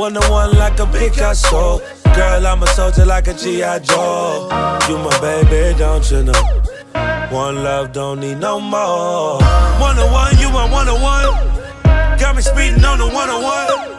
One 0.10 0.24
on 0.24 0.32
one 0.32 0.58
like 0.58 0.80
a 0.80 0.88
Picasso. 0.88 1.78
Girl, 2.16 2.48
I'm 2.48 2.64
a 2.64 2.68
soldier 2.70 3.06
like 3.06 3.28
a 3.28 3.34
G.I. 3.36 3.78
Joe. 3.78 4.50
You 4.90 4.98
my 4.98 5.16
baby, 5.22 5.78
don't 5.78 6.10
you 6.10 6.24
know? 6.24 6.44
One 7.30 7.64
love, 7.64 7.92
don't 7.92 8.20
need 8.20 8.40
no 8.40 8.60
more. 8.60 9.38
One 9.78 10.00
on 10.00 10.12
one, 10.12 10.36
you 10.40 10.50
my 10.50 10.68
one 10.68 10.90
on 10.90 11.00
one. 11.00 12.18
Got 12.18 12.36
me 12.36 12.42
speeding 12.42 12.84
on 12.84 12.98
the 12.98 13.06
101. 13.06 13.20
You 13.20 13.99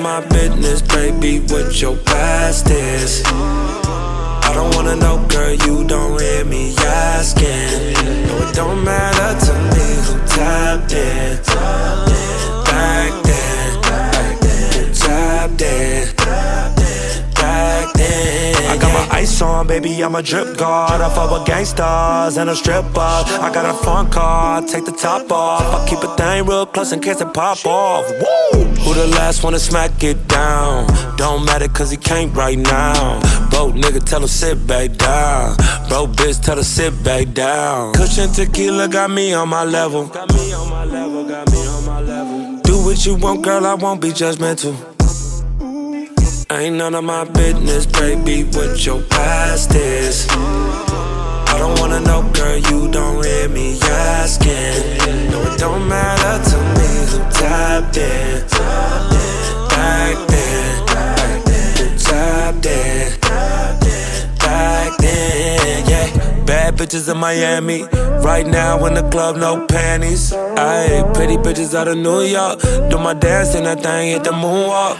of 0.00 0.04
my 0.04 0.28
business, 0.28 0.82
baby, 0.82 1.40
what 1.52 1.80
your 1.80 1.96
past 1.96 2.70
is. 2.70 3.22
I 3.26 4.50
don't 4.54 4.74
wanna 4.74 4.96
know, 4.96 5.26
girl, 5.28 5.52
you 5.52 5.84
don't 5.84 6.20
hear 6.20 6.44
me 6.44 6.74
asking. 6.76 7.92
No, 8.26 8.48
it 8.48 8.54
don't 8.54 8.84
matter 8.84 9.46
to 9.46 9.52
me 9.74 9.86
who 10.04 10.14
tapped 10.26 10.92
in. 10.92 11.36
Back 12.64 13.22
then, 13.24 13.80
back 13.82 14.40
then, 14.40 14.86
who 14.86 14.94
tapped 14.94 15.62
in. 15.62 16.19
On, 19.42 19.66
baby, 19.66 20.02
I'm 20.02 20.14
a 20.14 20.22
drip 20.22 20.56
guard. 20.56 21.00
I 21.00 21.14
fuck 21.14 21.30
with 21.30 21.46
gangsters 21.46 22.38
and 22.38 22.48
a 22.48 22.56
stripper. 22.56 23.00
I 23.00 23.50
got 23.52 23.66
a 23.66 23.74
phone 23.84 24.10
call, 24.10 24.62
take 24.62 24.86
the 24.86 24.92
top 24.92 25.30
off. 25.30 25.74
I 25.74 25.86
keep 25.86 25.98
a 26.02 26.16
thing 26.16 26.46
real 26.46 26.64
close 26.64 26.92
in 26.92 27.00
case 27.00 27.20
it 27.20 27.34
pop 27.34 27.64
off. 27.66 28.08
Woo! 28.10 28.64
Who 28.64 28.94
the 28.94 29.06
last 29.08 29.44
one 29.44 29.52
to 29.52 29.58
smack 29.58 30.02
it 30.02 30.26
down? 30.26 30.86
Don't 31.16 31.44
matter 31.44 31.68
cause 31.68 31.90
he 31.90 31.98
can't 31.98 32.34
right 32.34 32.58
now. 32.58 33.20
Bro, 33.50 33.72
nigga, 33.72 34.02
tell 34.02 34.22
him 34.22 34.28
sit 34.28 34.66
back 34.66 34.96
down. 34.96 35.56
Bro, 35.88 36.08
bitch, 36.16 36.42
tell 36.42 36.56
her 36.56 36.62
sit 36.62 37.04
back 37.04 37.32
down. 37.34 37.92
Cushion 37.92 38.32
tequila 38.32 38.88
got 38.88 39.10
me 39.10 39.34
on 39.34 39.50
my 39.50 39.64
level. 39.64 40.06
Got 40.06 40.32
me 40.32 40.52
on 40.54 40.70
my 40.70 40.84
level, 40.84 41.28
got 41.28 41.50
me 41.52 41.66
on 41.66 41.84
my 41.84 42.00
level. 42.00 42.60
Do 42.62 42.82
what 42.84 43.04
you 43.04 43.16
want, 43.16 43.42
girl, 43.42 43.66
I 43.66 43.74
won't 43.74 44.00
be 44.00 44.10
judgmental. 44.10 44.89
Ain't 46.52 46.74
none 46.74 46.96
of 46.96 47.04
my 47.04 47.22
business, 47.22 47.86
baby, 47.86 48.42
what 48.42 48.84
your 48.84 49.00
past 49.02 49.72
is. 49.72 50.26
I 50.30 51.54
don't 51.56 51.78
wanna 51.78 52.00
know, 52.00 52.28
girl, 52.32 52.58
you 52.58 52.90
don't 52.90 53.24
hear 53.24 53.48
me 53.48 53.78
asking. 53.80 55.30
No, 55.30 55.42
it 55.42 55.60
don't 55.60 55.86
matter 55.86 56.50
to 56.50 56.56
me 56.74 56.88
who 57.06 57.18
tapped 57.30 57.96
in. 57.98 58.48
Back 59.68 60.26
then, 60.26 60.86
back 60.86 61.44
then, 61.44 61.76
who 61.76 61.96
tapped 61.96 62.66
in. 62.66 63.20
Back 64.40 64.98
then, 64.98 65.88
yeah. 65.88 66.44
Bad 66.46 66.74
bitches 66.74 67.08
in 67.08 67.16
Miami. 67.18 67.84
Right 68.24 68.46
now 68.46 68.84
in 68.86 68.94
the 68.94 69.08
club, 69.08 69.36
no 69.36 69.66
panties. 69.66 70.32
Ayy, 70.32 71.14
pretty 71.14 71.36
bitches 71.36 71.74
out 71.74 71.86
of 71.86 71.96
New 71.96 72.22
York. 72.22 72.60
Do 72.90 72.98
my 72.98 73.14
dance 73.14 73.54
and 73.54 73.66
that 73.66 73.82
thing 73.82 74.10
hit 74.10 74.24
the 74.24 74.30
moonwalk. 74.30 74.98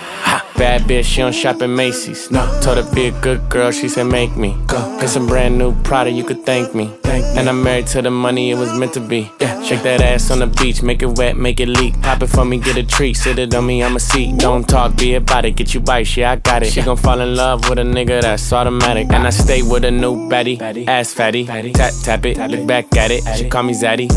Bad 0.61 0.83
bitch, 0.83 1.05
she 1.05 1.23
don't 1.23 1.33
shop 1.33 1.63
at 1.63 1.71
Macy's. 1.71 2.31
No, 2.31 2.45
told 2.61 2.77
her 2.77 2.95
be 2.95 3.07
a 3.07 3.13
good 3.23 3.49
girl, 3.49 3.71
she 3.71 3.89
said 3.89 4.05
make 4.05 4.37
me. 4.37 4.55
Go. 4.67 4.77
Get 5.01 5.09
some 5.09 5.27
brand 5.27 5.57
new 5.57 5.75
Prada, 5.85 6.11
you 6.11 6.23
could 6.23 6.45
thank 6.45 6.75
me. 6.75 6.93
Thank 7.11 7.25
and 7.37 7.49
I'm 7.49 7.63
married 7.63 7.89
to 7.89 8.03
the 8.03 8.11
money, 8.11 8.51
it 8.51 8.55
was 8.57 8.73
meant 8.79 8.93
to 8.95 9.01
be. 9.01 9.33
Yeah. 9.41 9.61
Shake 9.63 9.83
that 9.83 10.01
ass 10.01 10.31
on 10.31 10.39
the 10.39 10.47
beach, 10.47 10.83
make 10.83 11.03
it 11.03 11.19
wet, 11.19 11.37
make 11.37 11.59
it 11.59 11.69
leak. 11.69 12.01
Pop 12.03 12.23
it 12.23 12.29
for 12.29 12.45
me, 12.45 12.59
get 12.59 12.77
a 12.77 12.85
treat, 12.85 13.15
sit 13.17 13.39
it 13.39 13.55
on 13.55 13.67
me, 13.67 13.83
I'm 13.83 13.97
a 13.97 14.01
seat. 14.01 14.39
Don't 14.39 14.69
talk, 14.69 14.97
be 14.97 15.15
about 15.15 15.45
it, 15.45 15.57
get 15.57 15.75
you 15.75 15.81
bites, 15.81 16.17
yeah 16.17 16.33
I 16.33 16.37
got 16.37 16.63
it. 16.63 16.73
She 16.73 16.83
gon' 16.83 16.97
fall 16.97 17.21
in 17.21 17.35
love 17.35 17.69
with 17.69 17.79
a 17.79 17.83
nigga 17.83 18.23
that's 18.23 18.53
automatic. 18.53 19.11
And 19.11 19.27
I 19.27 19.31
stay 19.31 19.63
with 19.63 19.85
a 19.85 19.91
new 19.91 20.29
baddie, 20.29 20.87
ass 20.87 21.13
fatty. 21.13 21.47
Tap 21.47 21.93
tap 22.03 22.27
it, 22.27 22.39
look 22.51 22.67
back 22.67 22.97
at 22.97 23.11
it. 23.11 23.23
She 23.37 23.49
call 23.49 23.65
me 23.65 23.75
Zaddy. 23.75 24.09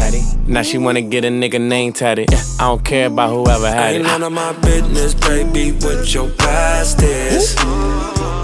Now 0.48 0.62
she 0.62 0.78
wanna 0.78 1.02
get 1.02 1.26
a 1.26 1.30
nigga 1.30 1.60
name 1.60 1.94
tatted. 1.94 2.32
I 2.60 2.68
don't 2.68 2.84
care 2.84 3.08
about 3.08 3.30
whoever 3.30 3.70
had 3.70 3.96
it. 3.96 3.98
Ain't 3.98 4.04
none 4.06 4.24
of 4.24 4.34
my 4.34 4.54
business, 4.60 5.16
baby, 5.16 5.72
what 5.72 6.14
your 6.14 6.30
past 6.30 7.02
is. 7.02 7.56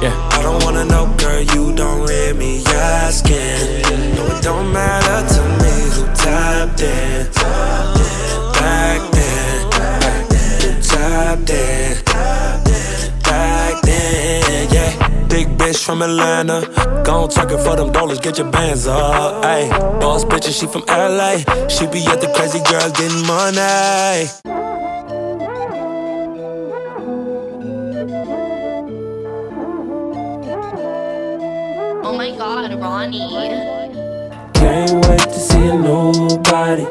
Yeah. 0.01 0.15
I 0.31 0.41
don't 0.41 0.63
wanna 0.63 0.85
know, 0.85 1.13
girl, 1.17 1.41
you 1.41 1.75
don't 1.75 2.09
hear 2.09 2.33
me 2.33 2.63
asking. 2.65 3.83
No, 4.15 4.27
it 4.27 4.41
don't 4.41 4.71
matter 4.71 5.27
to 5.35 5.41
me 5.59 5.73
who 5.93 6.05
tapped 6.15 6.81
in. 6.81 7.27
Back 8.53 9.11
then, 9.11 9.69
back 9.71 10.29
then, 10.29 10.61
who 10.61 10.81
tapped 10.81 11.49
in. 11.49 12.03
Back 13.23 13.81
then, 13.81 14.69
yeah. 14.71 15.27
Big 15.27 15.47
bitch 15.57 15.83
from 15.83 16.01
Atlanta. 16.01 16.61
Gon' 17.03 17.27
talk 17.27 17.51
it 17.51 17.59
for 17.59 17.75
them 17.75 17.91
dollars, 17.91 18.19
get 18.21 18.37
your 18.37 18.49
bands 18.49 18.87
up. 18.87 19.43
Ayy, 19.43 19.69
boss 19.99 20.23
bitch, 20.23 20.45
and 20.45 20.55
she 20.55 20.65
from 20.65 20.83
LA. 20.87 21.39
She 21.67 21.87
be 21.87 22.05
at 22.07 22.21
the 22.21 22.31
crazy 22.33 22.59
girls 22.69 22.93
getting 22.93 23.27
money. 23.27 24.68
My 32.69 32.75
Ronnie. 32.75 33.19
Can't 34.53 35.05
wait 35.07 35.19
to 35.19 35.39
see 35.39 35.67
a 35.67 35.75
nobody. 35.75 36.85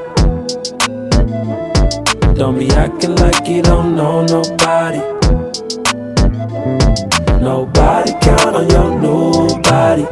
Don't 2.35 2.59
be 2.59 2.71
acting 2.71 3.14
like 3.17 3.47
you 3.47 3.62
don't 3.62 3.95
know 3.95 4.25
nobody. 4.25 4.99
Nobody 7.41 8.12
count 8.21 8.57
on 8.57 8.69
your 8.71 9.01
nobody. 9.01 10.05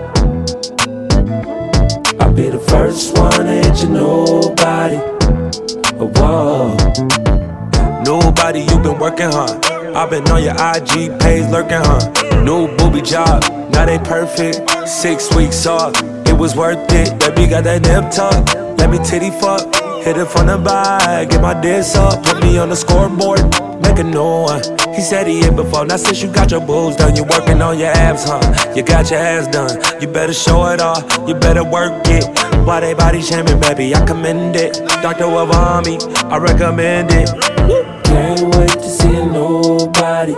I'll 2.21 2.33
be 2.33 2.49
the 2.49 2.65
first 2.69 3.17
one 3.19 3.33
to 3.33 3.53
hit 3.53 3.83
your 3.83 3.91
nobody. 3.91 4.99
Oh, 5.99 6.11
whoa. 6.17 6.77
Nobody, 8.05 8.61
you've 8.61 8.83
been 8.83 8.99
working 8.99 9.31
hard. 9.31 9.76
I've 9.97 10.11
been 10.11 10.29
on 10.29 10.43
your 10.45 10.53
IG 10.53 11.19
page 11.21 11.51
lurking, 11.51 11.81
huh? 11.81 12.43
New 12.43 12.69
booby 12.77 13.01
job, 13.01 13.43
not 13.73 13.89
ain't 13.89 14.05
perfect. 14.05 14.61
Six 14.87 15.35
weeks 15.35 15.65
off, 15.65 15.95
it 16.29 16.35
was 16.35 16.55
worth 16.55 16.93
it. 16.93 17.19
Baby 17.19 17.49
got 17.49 17.65
that 17.65 17.81
nip 17.81 18.13
tuck, 18.13 18.77
let 18.77 18.91
me 18.91 18.99
titty 18.99 19.31
fuck. 19.41 19.65
Hit 20.05 20.19
it 20.19 20.27
from 20.27 20.49
the 20.49 20.59
back, 20.59 21.31
get 21.31 21.41
my 21.41 21.59
diss 21.59 21.97
up, 21.97 22.23
put 22.23 22.43
me 22.43 22.59
on 22.59 22.69
the 22.69 22.77
scoreboard, 22.77 23.41
make 23.81 23.99
a 23.99 24.05
new 24.05 24.45
one. 24.45 24.61
He 24.95 25.01
said 25.01 25.27
he 25.27 25.41
hit 25.41 25.57
before, 25.57 25.87
now 25.87 25.97
since 25.97 26.23
you 26.23 26.31
got 26.31 26.51
your 26.51 26.61
boobs 26.61 26.97
done, 26.97 27.17
you 27.17 27.25
working 27.25 27.63
on 27.63 27.79
your 27.79 27.89
abs, 27.89 28.25
huh? 28.27 28.75
You 28.77 28.83
got 28.83 29.11
your 29.11 29.21
ass 29.21 29.49
done, 29.49 29.81
you 30.03 30.09
better 30.09 30.35
show 30.35 30.67
it 30.67 30.81
off, 30.83 31.27
you 31.27 31.35
better 31.35 31.65
work 31.65 32.03
it. 32.05 32.25
Why 32.67 32.81
they 32.81 32.93
body 32.93 33.23
shaming, 33.23 33.61
baby? 33.61 33.95
I 33.95 34.05
commend 34.05 34.57
it. 34.57 34.75
Dr. 35.01 35.29
Miami, 35.29 35.97
I 36.29 36.37
recommend 36.37 37.13
it. 37.13 37.86
Can't 38.17 38.57
wait 38.57 38.71
to 38.71 38.89
see 38.89 39.19
nobody. 39.27 40.33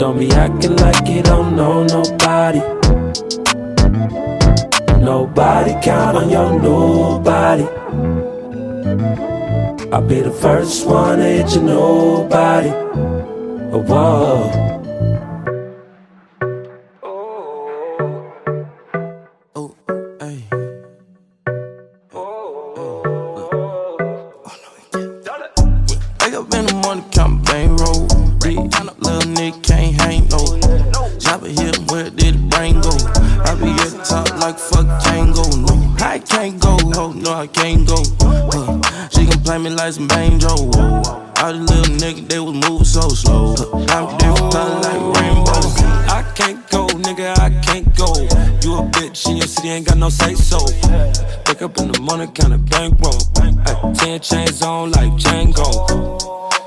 Don't 0.00 0.18
be 0.18 0.30
acting 0.32 0.76
like 0.76 1.06
you 1.06 1.22
don't 1.22 1.54
know 1.54 1.84
nobody. 1.84 2.60
Nobody 4.98 5.72
count 5.82 6.16
on 6.16 6.30
your 6.30 6.58
nobody. 6.58 7.64
I'll 9.92 10.00
be 10.00 10.22
the 10.22 10.34
first 10.40 10.86
one 10.86 11.18
to 11.18 11.24
hit 11.24 11.54
your 11.54 11.64
nobody. 11.64 12.70
Whoa. 13.90 14.85
Bankroll. 52.68 53.20
Ten 53.94 54.20
chains 54.20 54.62
on 54.62 54.90
like 54.92 55.12
Django. 55.12 56.20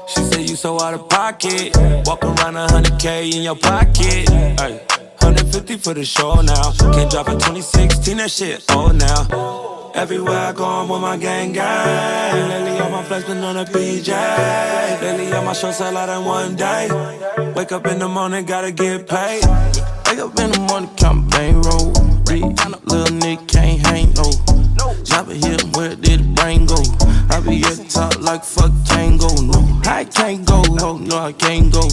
She 0.07 0.21
said 0.23 0.49
you 0.49 0.55
so 0.55 0.79
out 0.81 0.93
of 0.93 1.07
pocket. 1.09 1.75
Walk 2.05 2.23
around 2.23 2.55
a 2.55 2.67
hundred 2.71 2.99
K 2.99 3.29
in 3.29 3.43
your 3.43 3.55
pocket. 3.55 4.29
Ay, 4.59 4.81
150 5.21 5.77
for 5.77 5.93
the 5.93 6.03
show 6.03 6.41
now. 6.41 6.71
Can't 6.93 7.11
drop 7.11 7.27
a 7.27 7.33
2016, 7.33 8.17
that 8.17 8.31
shit 8.31 8.63
old 8.71 8.95
now. 8.95 9.91
Everywhere 9.95 10.37
I 10.37 10.51
go, 10.53 10.65
I'm 10.65 10.89
with 10.89 11.01
my 11.01 11.17
gang 11.17 11.51
gang. 11.51 12.49
Lately, 12.49 12.79
all 12.79 12.89
my 12.89 13.03
flex 13.03 13.25
been 13.25 13.43
on 13.43 13.57
a 13.57 13.65
PJ. 13.65 14.09
Lately, 15.01 15.31
all 15.33 15.43
my 15.43 15.53
shows 15.53 15.77
sell 15.77 15.95
out 15.97 16.09
in 16.09 16.25
one 16.25 16.55
day. 16.55 16.87
Wake 17.55 17.71
up 17.71 17.85
in 17.87 17.99
the 17.99 18.07
morning, 18.07 18.45
gotta 18.45 18.71
get 18.71 19.07
paid. 19.07 19.43
Wake 20.05 20.19
up 20.19 20.39
in 20.39 20.51
the 20.51 20.65
morning, 20.69 20.89
count 20.95 21.29
bankroll. 21.31 21.99
Little 22.89 23.15
Nick 23.17 23.47
can't 23.47 23.79
hang 23.85 24.13
no. 24.13 24.68
Chopper 25.03 25.33
here, 25.33 25.57
where 25.75 25.95
did 25.95 26.19
the 26.21 26.33
brain 26.35 26.65
go? 26.65 26.79
I 27.29 27.41
be 27.41 27.63
at 27.63 27.75
the 27.75 27.85
top 27.89 28.21
like 28.21 28.43
fuck 28.43 28.71
can't 28.87 29.19
go. 29.19 29.27
No, 29.41 29.81
I 29.85 30.05
can't 30.05 30.45
go. 30.45 30.63
Oh, 30.79 30.97
no, 30.97 31.17
I 31.17 31.33
can't 31.33 31.71
go. 31.71 31.87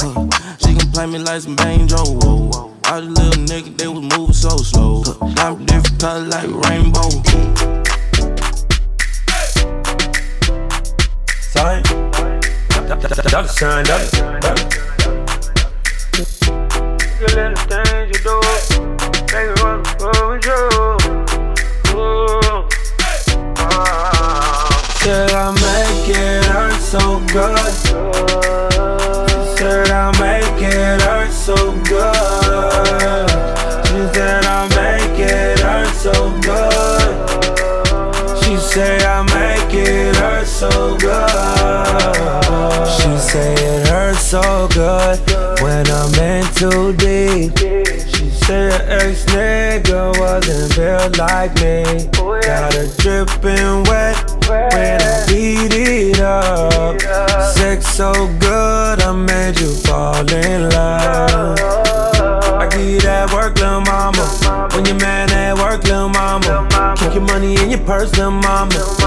Uh, 0.00 0.28
she 0.58 0.74
can 0.74 0.90
play 0.90 1.06
me 1.06 1.18
like 1.18 1.42
some 1.42 1.54
banjo. 1.54 1.96
Oh, 1.98 2.74
all 2.86 3.00
the 3.00 3.06
little 3.06 3.44
niggas, 3.44 3.76
they 3.78 3.86
was 3.86 4.02
moving 4.02 4.34
so 4.34 4.56
slow. 4.56 5.04
I'm 5.38 5.64
different 5.66 6.00
color 6.00 6.26
like 6.26 6.50
rainbow. 6.66 7.10
Sign. 11.40 11.82
Dollar 13.30 13.48
sign, 13.48 13.84
dollar, 13.84 14.40
dollar. 14.40 14.68
The 17.18 17.28
little 17.36 17.56
things 17.70 18.08
you 18.10 18.18
do, 18.26 18.34
make 19.30 19.48
it 19.48 19.62
wanna 19.62 19.82
go 19.98 20.10
with 20.30 20.44
you. 20.46 21.21
Ooh. 21.94 22.68
Said 25.02 25.30
I 25.32 25.50
make 25.52 26.08
it 26.08 26.44
hurt 26.46 26.80
so 26.80 27.20
good. 27.32 27.72
She 29.28 29.56
said 29.56 29.90
I 29.90 30.10
make 30.20 30.62
it 30.62 31.02
hurt 31.02 31.32
so 31.32 31.56
good. 31.88 33.28
She 33.86 34.00
said 34.14 34.44
I 34.44 34.68
make 34.76 35.18
it 35.18 35.58
hurt 35.60 35.94
so 35.94 36.12
good. 36.40 37.12
She 38.42 38.56
say 38.56 38.98
I 39.04 39.22
make 39.22 39.74
it 39.74 40.11
hurt 40.22 40.46
so 40.46 40.96
good. 40.98 41.28
She 42.96 43.10
say 43.18 43.54
it 43.54 43.88
hurts 43.88 44.20
so 44.20 44.68
good 44.72 45.18
when 45.60 45.84
I'm 45.90 46.14
in 46.14 46.44
too 46.54 46.92
deep. 46.94 47.58
She 48.14 48.30
say 48.30 48.70
her 48.70 48.84
ex 49.00 49.24
nigga 49.26 50.16
wasn't 50.18 50.76
built 50.76 51.18
like 51.18 51.54
me. 51.56 51.82
Got 52.46 52.74
her 52.74 52.88
dripping 52.98 53.82
wet 53.90 54.16
when 54.48 55.00
I 55.02 55.26
beat 55.26 55.74
it 55.74 56.20
up. 56.20 57.00
Sex 57.54 57.86
so 57.86 58.12
good, 58.38 59.02
I 59.02 59.12
made 59.12 59.58
you 59.58 59.74
fall 59.86 60.28
in 60.32 60.70
love. 60.70 61.58
I 61.58 62.68
give 62.70 62.88
you 62.88 63.00
that 63.00 63.32
work, 63.32 63.58
lil' 63.58 63.80
mama. 63.80 64.68
When 64.72 64.84
your 64.86 64.96
man 64.96 65.30
at 65.30 65.56
work, 65.58 65.82
lil' 65.84 66.08
mama. 66.08 66.68
Keep 66.98 67.14
your 67.14 67.22
money 67.22 67.54
in 67.60 67.70
your 67.70 67.80
purse, 67.80 68.16
lil' 68.16 68.30
mama. 68.30 69.01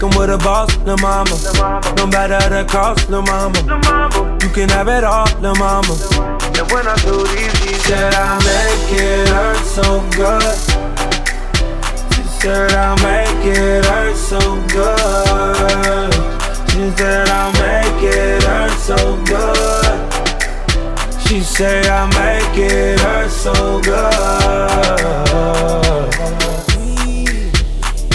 Fucking 0.00 0.18
with 0.18 0.30
a 0.30 0.38
boss, 0.38 0.76
lil' 0.78 0.96
mama. 0.98 1.36
No 1.96 2.06
matter 2.06 2.38
the 2.48 2.64
cost, 2.68 3.10
lil' 3.10 3.22
mama. 3.22 3.58
You 4.42 4.48
can 4.50 4.68
have 4.70 4.88
it 4.88 5.04
all, 5.04 5.26
lil' 5.40 5.54
mama. 5.56 5.94
And 6.58 6.70
when 6.70 6.86
I 6.86 6.96
do 7.04 7.26
these, 7.26 7.60
these 7.60 7.80
Said 7.84 8.14
I 8.14 8.38
make 8.38 9.00
it 9.00 9.28
hurt 9.28 9.64
so 9.64 10.00
good. 10.16 10.42
She 12.14 12.22
said 12.40 12.72
I 12.72 12.94
make 13.02 13.44
it 13.44 13.84
hurt 13.84 14.16
so 14.16 14.38
good. 14.68 16.14
She 16.70 16.90
said 16.96 17.28
I 17.28 17.50
make 17.58 18.02
it 18.04 18.42
hurt 18.44 18.78
so 18.78 18.96
good. 19.24 19.96
She 21.26 21.40
say 21.40 21.88
I 21.88 22.06
make 22.14 22.58
it 22.58 23.00
hurt 23.00 23.30
so 23.30 23.80
good. 23.80 25.00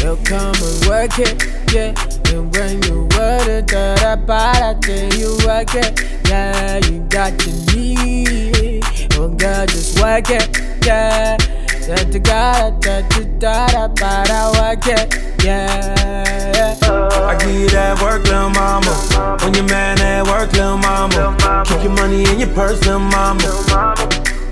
You'll 0.02 0.18
come 0.24 0.56
and 0.56 0.86
work 0.88 1.20
it, 1.20 1.55
yeah. 1.76 1.94
And 2.34 2.56
when 2.56 2.82
you 2.84 3.04
work 3.18 3.48
it, 3.48 3.68
da 3.68 3.96
da 3.96 4.16
ba 4.16 4.54
da, 4.60 4.74
then 4.80 5.12
you 5.20 5.38
work 5.46 5.76
it, 5.76 6.02
yeah. 6.28 6.78
You 6.88 7.00
got 7.10 7.34
your 7.46 7.56
need, 7.76 8.84
oh 9.18 9.28
girl, 9.28 9.66
just 9.66 10.00
work 10.02 10.30
it, 10.30 10.48
yeah. 10.86 11.38
Da 11.86 11.96
da 11.96 12.20
da 12.20 12.70
da 12.80 13.02
da 13.10 13.22
da 13.40 13.68
da 13.68 13.88
ba 13.90 14.24
da, 14.26 14.52
work 14.58 14.88
it, 14.88 15.44
yeah. 15.44 16.76
I 16.82 17.36
give 17.40 17.52
you 17.52 17.70
that 17.70 18.02
work, 18.02 18.24
lil' 18.24 18.50
mama. 18.50 19.38
When 19.44 19.54
your 19.54 19.66
man 19.66 20.00
at 20.00 20.26
work, 20.26 20.54
lil' 20.54 20.78
mama. 20.78 21.36
Keep 21.68 21.84
your 21.84 21.92
money 21.92 22.24
in 22.24 22.40
your 22.40 22.50
purse, 22.56 22.84
lil' 22.86 23.00
mama. 23.00 23.96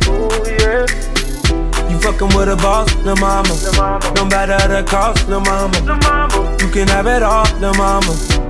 Ooh, 0.07 0.29
yeah. 0.59 0.85
Fucking 2.03 2.35
with 2.35 2.49
a 2.49 2.57
boss, 2.57 2.93
lil' 3.05 3.15
mama. 3.15 3.47
No 4.15 4.25
matter 4.25 4.59
the 4.67 4.83
cost, 4.83 5.25
lil' 5.29 5.39
mama. 5.39 5.71
You 6.59 6.69
can 6.69 6.89
have 6.89 7.07
it 7.07 7.23
all, 7.23 7.45
lil' 7.61 7.73
mama. 7.75 8.42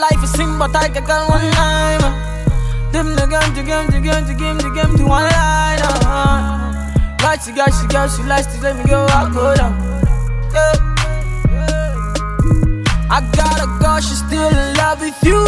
Life 0.00 0.22
it 0.22 0.28
seem 0.28 0.58
but 0.58 0.74
I 0.74 0.88
got 0.88 1.28
one 1.28 1.50
time. 1.52 2.00
Them 2.92 3.14
the 3.14 3.26
game, 3.26 3.54
the 3.54 3.62
game, 3.62 3.86
the 3.86 4.00
game, 4.00 4.24
the 4.26 4.34
game, 4.34 4.58
the 4.58 4.70
game 4.70 4.96
to 4.96 5.04
one 5.06 5.22
line. 5.22 5.80
Uh. 5.82 7.18
Like 7.22 7.42
she 7.42 7.52
got, 7.52 7.70
she 7.74 7.86
got, 7.88 8.10
she 8.10 8.22
likes 8.22 8.46
to 8.54 8.60
let 8.62 8.76
me 8.76 8.84
go, 8.84 9.06
I 9.10 9.30
go 9.32 9.54
down. 9.54 9.74
Yeah. 10.52 10.72
I 13.10 13.20
got 13.34 13.62
a 13.62 13.66
girl, 13.82 14.00
she's 14.00 14.18
still 14.18 14.48
in 14.48 14.76
love 14.76 15.00
with 15.00 15.18
you. 15.22 15.42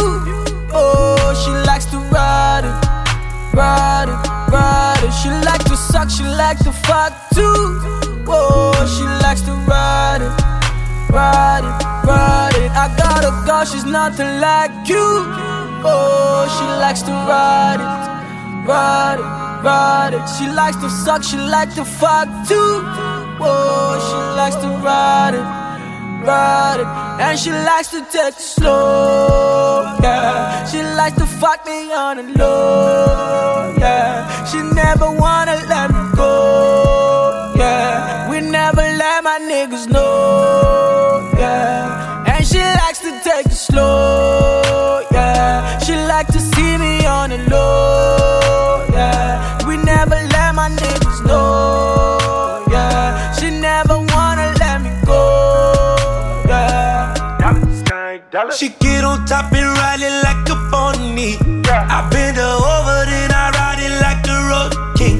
Oh, 0.73 1.33
she 1.43 1.51
likes 1.67 1.85
to 1.85 1.97
ride 1.97 2.65
it, 2.65 3.55
ride 3.55 4.09
it, 4.09 4.19
ride 4.51 5.03
it. 5.03 5.11
She 5.11 5.29
like 5.29 5.63
to 5.65 5.75
suck, 5.77 6.09
she 6.09 6.23
like 6.23 6.59
to 6.59 6.71
fuck 6.71 7.13
too. 7.33 7.79
Oh, 8.27 8.73
she 8.85 9.03
likes 9.25 9.41
to 9.41 9.51
ride 9.67 10.21
it 10.21 10.51
ride 11.11 11.65
it, 11.65 11.90
ride 12.05 12.55
it. 12.55 12.71
I 12.71 12.87
got 12.97 13.23
a 13.23 13.31
girl, 13.45 13.65
she's 13.65 13.85
nothing 13.85 14.39
like 14.39 14.71
you. 14.87 15.07
Oh, 15.83 16.45
she 16.55 16.65
likes 16.79 17.01
to 17.03 17.11
ride 17.11 17.81
it, 17.85 17.91
ride 18.67 19.19
it, 19.19 19.29
ride 19.65 20.13
it. 20.13 20.25
She 20.37 20.47
likes 20.47 20.77
to 20.77 20.89
suck, 20.89 21.23
she 21.23 21.37
likes 21.37 21.75
to 21.75 21.85
fuck 21.85 22.27
too. 22.47 22.73
Oh, 23.43 23.97
she 24.07 24.17
likes 24.39 24.55
to 24.57 24.67
ride 24.85 25.33
it, 25.33 25.45
ride 26.25 26.79
it. 26.81 26.87
And 27.21 27.39
she 27.39 27.51
likes 27.51 27.89
to 27.91 28.01
take 28.11 28.33
it 28.33 28.39
slow, 28.39 29.97
yeah. 30.03 30.65
She 30.65 30.81
likes 30.81 31.17
to 31.17 31.25
fuck 31.25 31.65
me 31.65 31.91
on 31.91 32.17
the 32.17 32.23
low, 32.37 33.73
yeah. 33.77 34.45
She 34.45 34.57
never 34.61 35.09
wanna 35.11 35.55
let 35.67 35.89
me 35.91 36.03
go, 36.15 37.53
yeah. 37.57 38.29
We 38.29 38.41
never 38.41 38.81
let 38.81 39.23
my 39.23 39.39
niggas 39.39 39.87
know, 39.87 40.60
She 58.57 58.67
get 58.79 59.05
on 59.05 59.25
top 59.25 59.53
and 59.53 59.65
ride 59.77 60.01
it 60.01 60.11
like 60.23 60.49
a 60.49 60.55
pony. 60.69 61.37
I 61.71 62.07
bend 62.11 62.35
her 62.35 62.43
over, 62.43 63.05
then 63.09 63.31
I 63.31 63.49
ride 63.55 63.79
it 63.79 63.95
like 64.03 64.27
a 64.27 64.37
road 64.51 64.97
king. 64.97 65.17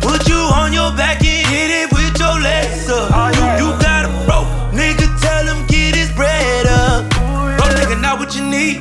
Put 0.00 0.26
you 0.26 0.36
on 0.36 0.72
your 0.72 0.90
back 0.96 1.22
and 1.22 1.46
hit 1.46 1.70
it 1.70 1.92
with 1.92 2.18
your 2.18 2.40
legs 2.40 2.88
up. 2.88 3.36
you, 3.36 3.66
you 3.66 3.70
got 3.80 4.06
a 4.06 4.08
bro, 4.24 4.44
nigga, 4.72 5.06
tell 5.20 5.44
him 5.44 5.66
get 5.66 5.94
his 5.94 6.10
bread 6.12 6.66
up. 6.66 7.10
Bro, 7.10 7.68
nigga, 7.76 8.00
not 8.00 8.18
what 8.18 8.34
you 8.34 8.44
need. 8.44 8.80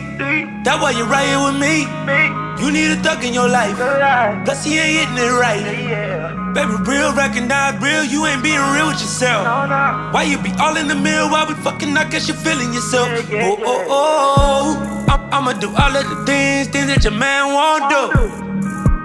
That's 0.63 0.81
why 0.81 0.91
you're 0.91 1.05
right 1.05 1.27
here 1.27 1.43
with 1.43 1.59
me. 1.59 2.42
You 2.63 2.71
need 2.71 2.91
a 2.91 2.95
thug 3.03 3.25
in 3.25 3.33
your 3.33 3.49
life. 3.49 3.75
Plus, 4.45 4.63
he 4.63 4.79
ain't 4.79 5.11
hitting 5.11 5.17
it 5.19 5.35
right. 5.35 5.59
Baby, 6.55 6.71
real, 6.87 7.11
recognize 7.11 7.75
real. 7.83 8.05
You 8.05 8.25
ain't 8.25 8.41
being 8.41 8.63
real 8.71 8.87
with 8.87 9.01
yourself. 9.03 9.43
Why 10.13 10.23
you 10.23 10.37
be 10.37 10.49
all 10.61 10.77
in 10.77 10.87
the 10.87 10.95
mirror 10.95 11.27
while 11.27 11.45
we 11.45 11.55
fucking? 11.55 11.97
I 11.97 12.07
guess 12.07 12.29
you're 12.29 12.37
feeling 12.37 12.73
yourself. 12.73 13.09
Oh, 13.11 13.57
oh, 13.67 13.85
oh. 13.89 15.05
I'm, 15.11 15.43
I'ma 15.43 15.59
do 15.59 15.75
all 15.75 15.91
of 15.91 16.07
the 16.07 16.23
things, 16.25 16.69
things 16.69 16.87
that 16.87 17.03
your 17.03 17.11
man 17.11 17.51
won't 17.51 17.91
do. 17.91 18.31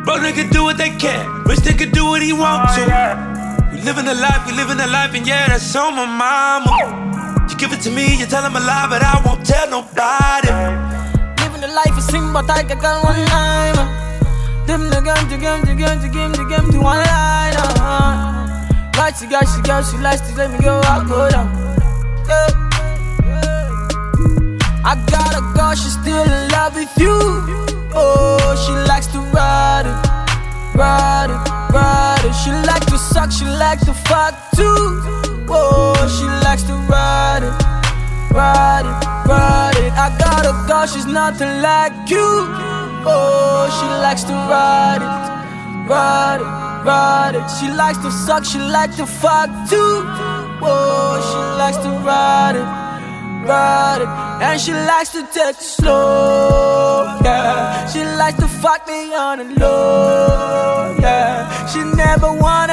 Bro, 0.06 0.22
nigga 0.22 0.48
do 0.52 0.62
what 0.62 0.78
they 0.78 0.90
can. 0.90 1.42
Rich 1.42 1.66
nigga 1.66 1.90
do 1.92 2.04
what 2.04 2.22
he 2.22 2.32
want 2.32 2.70
to. 2.78 2.86
We 3.74 3.82
living 3.82 4.06
a 4.06 4.14
life, 4.14 4.46
we 4.46 4.52
living 4.52 4.78
a 4.78 4.86
life, 4.86 5.14
and 5.14 5.26
yeah, 5.26 5.48
that's 5.48 5.74
on 5.74 5.96
my 5.96 6.06
mama. 6.06 7.50
You 7.50 7.56
give 7.56 7.72
it 7.72 7.80
to 7.82 7.90
me, 7.90 8.20
you 8.20 8.26
tell 8.26 8.44
him 8.44 8.54
a 8.54 8.60
lie, 8.60 8.86
but 8.88 9.02
I 9.02 9.20
won't 9.26 9.44
tell 9.44 9.68
nobody. 9.68 10.87
Living 11.58 11.70
the 11.70 11.74
life, 11.74 11.98
it 11.98 12.02
seems, 12.02 12.32
but 12.32 12.50
I 12.50 12.62
can 12.62 12.78
got 12.78 13.04
one 13.04 13.26
time. 13.26 13.76
Them 14.66 14.90
the 14.90 15.00
game, 15.00 15.28
the 15.28 15.38
game, 15.38 15.60
the 15.62 15.74
game, 15.74 16.00
the 16.00 16.08
game, 16.08 16.32
the 16.32 16.44
game, 16.44 16.70
the 16.70 16.80
one 16.80 16.96
line. 16.96 17.54
Uh. 17.56 18.90
Got 18.92 19.16
she, 19.16 19.26
got 19.26 19.46
she, 19.48 19.62
got 19.62 19.84
she, 19.84 19.96
likes 19.98 20.20
to 20.28 20.34
let 20.36 20.50
me 20.50 20.58
go, 20.58 20.80
I 20.84 21.04
go 21.06 21.28
down. 21.30 21.48
Yeah. 22.28 22.48
I 24.84 24.94
got 25.10 25.36
a 25.36 25.42
girl, 25.56 25.74
she's 25.74 25.94
still 26.00 26.22
in 26.22 26.48
love 26.50 26.74
with 26.74 26.90
you. 26.98 27.18
Oh, 27.94 28.54
she 28.66 28.72
likes 28.88 29.06
to 29.08 29.18
ride 29.18 29.86
it, 29.86 30.76
ride 30.76 31.30
it, 31.30 31.50
ride 31.72 32.24
it. 32.24 32.32
She 32.32 32.50
like 32.66 32.84
to 32.86 32.98
suck, 32.98 33.30
she 33.30 33.44
like 33.44 33.80
to 33.80 33.94
fuck 33.94 34.34
too. 34.54 35.00
Oh, 35.50 35.94
she 36.18 36.26
likes 36.44 36.62
to 36.64 36.74
ride 36.90 37.44
it, 37.44 37.77
ride 38.30 38.86
it, 38.86 39.06
ride 39.28 39.76
it. 39.76 39.92
I 39.92 40.08
got 40.18 40.44
a 40.46 40.54
girl, 40.66 40.86
she's 40.86 41.06
nothing 41.06 41.62
like 41.62 41.92
you. 42.08 42.28
Oh, 43.06 43.68
she 43.78 43.86
likes 44.02 44.24
to 44.24 44.32
ride 44.32 45.02
it, 45.02 45.88
ride 45.88 46.40
it, 46.40 46.86
ride 46.86 47.34
it. 47.36 47.46
She 47.58 47.70
likes 47.70 47.98
to 47.98 48.10
suck, 48.10 48.44
she 48.44 48.58
likes 48.58 48.96
to 48.96 49.06
fuck 49.06 49.48
too. 49.68 49.92
Oh, 50.60 51.18
she 51.28 51.40
likes 51.58 51.78
to 51.78 51.90
ride 52.04 52.56
it 52.56 52.88
ride 53.48 54.02
it. 54.02 54.08
And 54.44 54.60
she 54.60 54.72
likes 54.72 55.10
to 55.12 55.22
take 55.32 55.56
it 55.56 55.62
slow, 55.62 57.18
yeah. 57.24 57.86
She 57.86 58.04
likes 58.04 58.38
to 58.38 58.48
fuck 58.48 58.86
me 58.86 59.14
on 59.14 59.38
the 59.38 59.60
low, 59.60 60.96
yeah. 61.00 61.66
She 61.66 61.82
never 61.82 62.32
wanna 62.32 62.67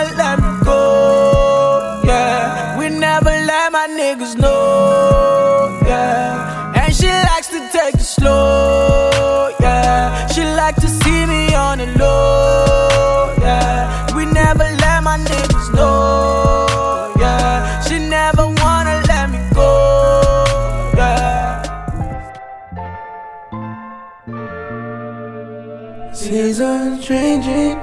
Changing, 27.06 27.78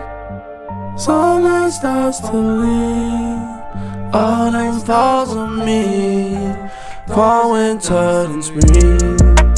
summer 0.98 1.70
starts 1.70 2.18
to 2.18 2.36
leave. 2.36 4.12
Autumn 4.12 4.80
falls 4.80 5.36
on 5.36 5.64
me, 5.64 6.34
fall, 7.06 7.52
winter, 7.52 7.94
and 7.94 8.42
spring. 8.42 9.51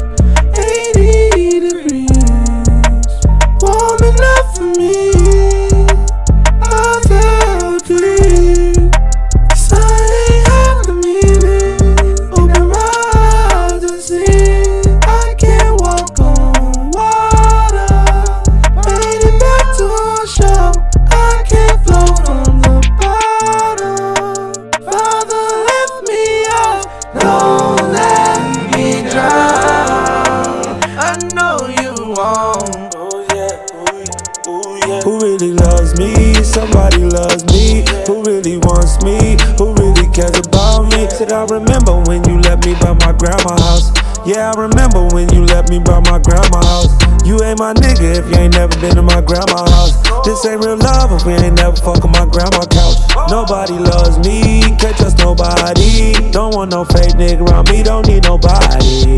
Fuck 51.80 52.04
on 52.04 52.12
my 52.12 52.26
grandma 52.26 52.64
couch. 52.66 52.98
Nobody 53.30 53.74
loves 53.74 54.18
me, 54.18 54.60
can't 54.78 54.96
trust 54.96 55.18
nobody. 55.18 56.14
Don't 56.30 56.54
want 56.54 56.70
no 56.70 56.84
fake 56.84 57.14
nigga 57.14 57.48
around 57.48 57.70
me, 57.70 57.82
don't 57.82 58.06
need 58.06 58.22
nobody. 58.24 59.16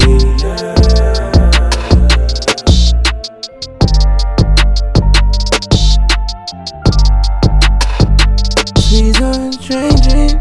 Seasons 8.81 9.57
changing, 9.59 10.41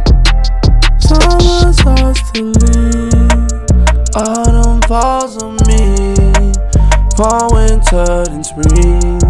summer 0.99 1.73
starts 1.73 2.31
to 2.31 2.43
leave. 2.43 3.25
Autumn 4.15 4.81
falls 4.83 5.41
on 5.43 5.55
me, 5.67 6.53
fall, 7.17 7.53
winter, 7.53 8.23
and 8.29 8.45
spring. 8.45 9.24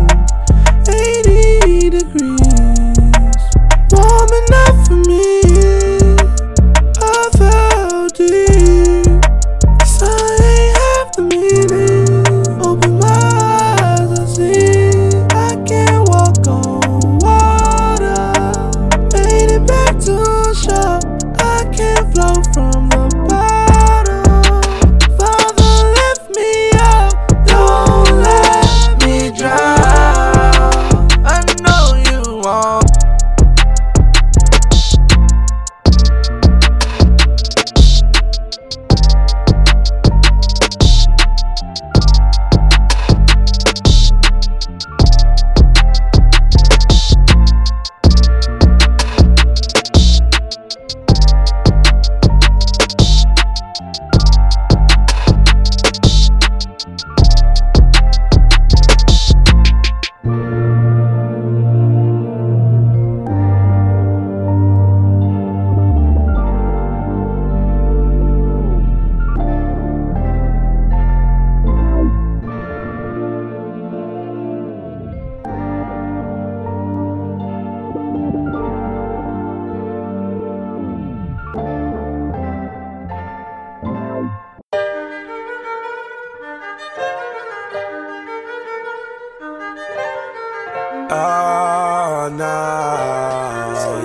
Oh, 91.18 92.28
no, 92.30 92.46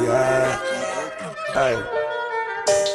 yeah. 0.05 0.61
Hey, 1.53 1.75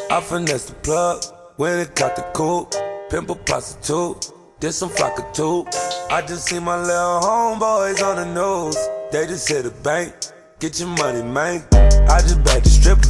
I 0.09 0.22
finessed 0.22 0.70
the 0.70 0.74
plug 0.76 1.26
when 1.57 1.80
it 1.80 1.95
got 1.95 2.16
the 2.16 2.22
coupe. 2.34 2.74
Pimple 3.09 3.36
prostitute, 3.36 4.32
did 4.61 4.72
some 4.72 4.88
flock 4.88 5.34
two. 5.34 5.66
I 6.09 6.22
just 6.22 6.47
see 6.47 6.59
my 6.59 6.78
little 6.78 7.20
homeboys 7.20 8.01
on 8.01 8.16
the 8.16 8.26
news. 8.34 8.78
They 9.11 9.28
just 9.28 9.49
hit 9.49 9.63
the 9.63 9.72
bank, 9.84 10.13
get 10.59 10.80
your 10.80 10.88
money, 10.89 11.22
man. 11.22 11.66
I 12.07 12.22
just 12.22 12.41
bagged 12.45 12.66
the 12.66 12.70
stripper 12.70 13.09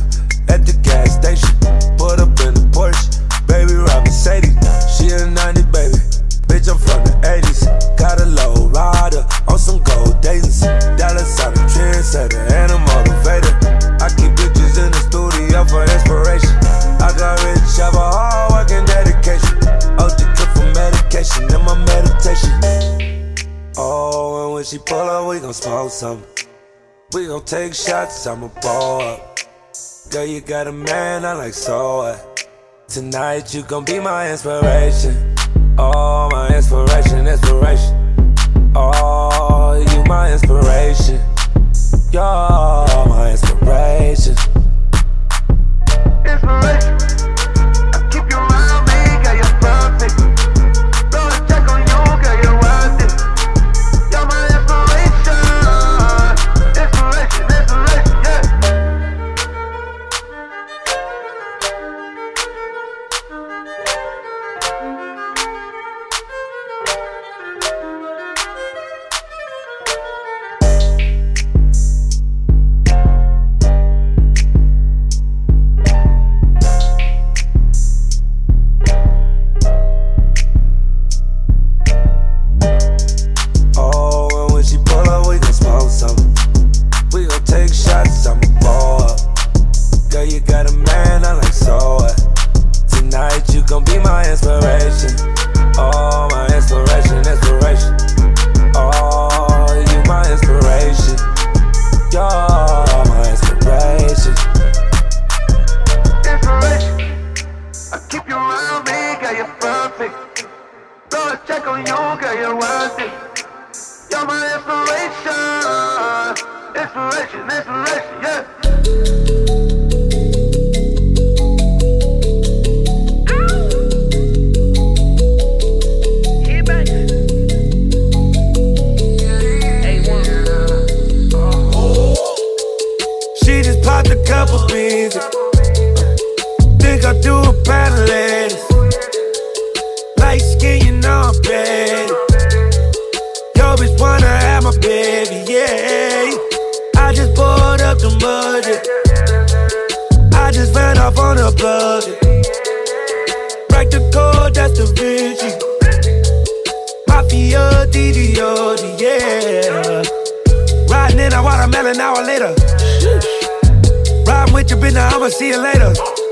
at 0.52 0.66
the 0.66 0.74
gas 0.82 1.14
station. 1.22 1.54
Put 1.98 2.20
up 2.20 2.34
in 2.42 2.56
the 2.56 2.66
Porsche, 2.74 3.22
baby 3.48 3.76
ride 3.76 4.04
Mercedes. 4.06 4.58
She 4.98 5.14
a 5.14 5.30
90, 5.30 5.62
baby. 5.70 6.02
Bitch, 6.50 6.68
I'm 6.68 6.80
from 6.80 7.04
the 7.06 7.14
80s. 7.22 7.62
Got 7.96 8.22
a 8.22 8.26
low 8.26 8.70
rider 8.70 9.24
on 9.48 9.60
some 9.60 9.84
gold 9.84 10.20
Daytons 10.22 10.66
trendsetter 12.06 12.52
and 12.52 12.72
a 12.72 12.76
motivator. 12.76 14.02
I 14.02 14.10
keep 14.10 14.32
bitches 14.38 14.78
in 14.84 14.92
the 14.92 15.02
studio 15.10 15.66
for 15.66 15.82
inspiration. 15.84 16.56
I 17.02 17.12
got 17.18 17.44
rich 17.44 17.80
off 17.80 17.94
a 17.94 17.98
hard 17.98 18.52
work 18.52 18.72
and 18.72 18.88
dedication. 18.88 19.58
OG 20.00 20.18
took 20.38 20.50
for 20.56 20.66
medication 20.74 21.44
and 21.54 21.64
my 21.64 21.78
meditation. 21.86 22.52
Oh, 23.78 24.46
and 24.46 24.54
when 24.54 24.64
she 24.64 24.78
pull 24.78 24.98
up, 24.98 25.28
we 25.28 25.40
gon' 25.40 25.54
smoke 25.54 25.92
something. 25.92 26.48
We 27.14 27.28
gon' 27.28 27.44
take 27.46 27.74
shots, 27.74 28.26
I'ma 28.28 28.50
ball 28.62 29.02
up. 29.02 29.40
Girl, 30.12 30.26
you 30.26 30.42
got 30.42 30.68
a 30.68 30.72
man, 30.72 31.26
I 31.26 31.34
like 31.34 31.54
so 31.54 31.98
what? 31.98 32.48
Tonight 32.88 33.54
you 33.54 33.64
gon' 33.64 33.84
be 33.84 34.00
my 34.00 34.32
inspiration. 34.32 35.36
Oh, 35.78 36.30
my 36.32 36.56
inspiration, 36.56 37.28
inspiration. 37.28 38.36
Oh, 38.76 39.84
you 39.92 40.04
my 40.04 40.32
inspiration. 40.32 41.35
You're 42.16 42.22
my 43.10 43.32
inspiration. 43.32 44.65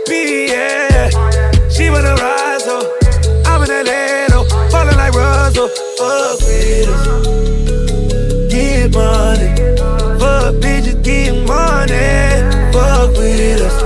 B, 0.08 0.48
yeah. 0.48 1.10
She 1.70 1.90
wanna 1.90 2.16
rise, 2.16 2.64
so 2.66 2.98
I'm 3.46 3.64
in 3.64 3.72
Atlanta. 3.72 4.44
Falling 4.70 4.98
like 4.98 5.14
Russell. 5.14 5.70
Fuck 5.98 6.40
with 6.42 6.90
us. 6.90 7.04
Get 8.52 8.94
money. 8.94 9.50
Fuck 10.20 10.56
bitches, 10.62 11.02
get 11.04 11.34
money. 11.48 12.04
Fuck 12.74 13.12
with 13.18 13.62
us. 13.62 13.78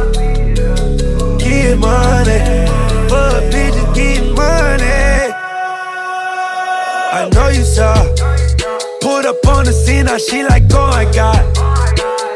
Get 1.42 1.78
money. 1.78 2.40
Fuck 3.10 3.44
bitches, 3.54 3.96
get 3.96 4.24
money. 4.36 5.34
I 7.14 7.30
know 7.34 7.50
you 7.50 7.64
saw. 7.64 7.94
Put 9.02 9.26
up 9.26 9.46
on 9.48 9.66
the 9.66 9.72
scene, 9.74 10.06
now 10.06 10.18
she 10.18 10.44
like, 10.44 10.64
oh 10.74 10.88
my 10.88 11.06
god. 11.14 11.44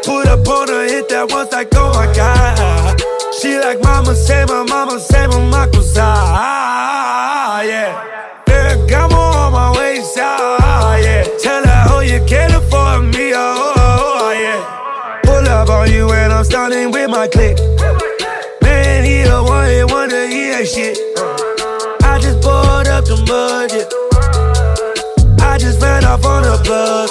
Put 0.03 0.27
up 0.27 0.47
on 0.47 0.67
her, 0.67 0.85
hit 0.87 1.09
that 1.09 1.31
once, 1.31 1.51
like, 1.51 1.69
oh 1.75 1.93
my 1.93 2.05
god. 2.15 3.01
She 3.41 3.57
like, 3.57 3.81
mama 3.81 4.13
say, 4.13 4.45
my 4.47 4.63
mama 4.63 4.99
say, 4.99 5.25
my 5.25 5.33
makusa. 5.33 5.97
Ah, 6.03 7.57
ah, 7.57 7.61
yeah. 7.63 8.43
Ferragamo 8.45 9.17
on 9.17 9.53
my 9.53 9.73
waist, 9.75 10.15
ah, 10.19 10.95
yeah. 10.97 11.23
Tell 11.39 11.65
her, 11.65 11.85
oh, 11.89 11.99
you 12.01 12.23
can't 12.27 12.53
afford 12.53 13.05
me, 13.15 13.33
oh, 13.33 13.37
oh, 13.37 13.73
oh, 13.77 14.17
ah, 14.21 14.31
yeah. 14.33 15.21
Pull 15.23 15.49
up 15.49 15.69
on 15.69 15.91
you 15.91 16.11
and 16.11 16.31
I'm 16.31 16.43
starting 16.43 16.91
with 16.91 17.09
my 17.09 17.27
click. 17.27 17.57
Man, 18.61 19.03
he 19.05 19.21
a 19.23 19.41
one 19.41 19.65
hit 19.67 19.89
wonder, 19.89 20.27
he 20.27 20.51
ain't 20.51 20.67
shit. 20.67 20.99
I 22.03 22.19
just 22.21 22.41
pulled 22.43 22.87
up 22.87 23.05
the 23.05 23.17
budget. 23.25 23.91
I 25.41 25.57
just 25.57 25.81
ran 25.81 26.05
off 26.05 26.23
on 26.25 26.43
a 26.43 26.57
plug. 26.63 27.09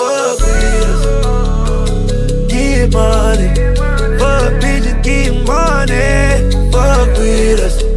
Get 2.49 2.93
money. 2.93 3.80
With 7.51 7.61
us. 7.63 7.90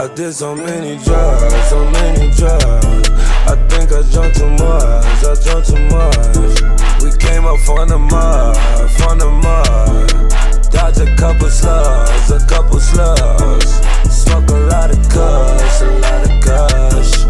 I 0.00 0.08
did 0.14 0.32
so 0.32 0.54
many 0.54 0.96
drugs, 1.04 1.68
so 1.68 1.84
many 1.90 2.32
drugs. 2.32 3.10
I 3.44 3.54
think 3.68 3.92
I 3.92 4.00
drunk 4.10 4.32
too 4.32 4.48
much, 4.48 5.20
I 5.28 5.36
drunk 5.44 5.66
too 5.66 5.76
much. 5.92 7.04
We 7.04 7.12
came 7.18 7.44
up 7.44 7.60
from 7.60 7.86
the 7.86 7.98
mud, 7.98 8.56
from 8.96 9.18
the 9.18 9.28
mud. 9.28 10.72
Dodged 10.72 11.02
a 11.02 11.16
couple 11.16 11.50
slugs, 11.50 12.30
a 12.30 12.40
couple 12.48 12.80
slugs. 12.80 13.72
Smoke 14.08 14.48
a 14.48 14.60
lot 14.72 14.90
of 14.90 15.06
cuss, 15.10 15.82
a 15.82 15.90
lot 16.00 16.24
of 16.24 16.40
kush. 16.40 17.24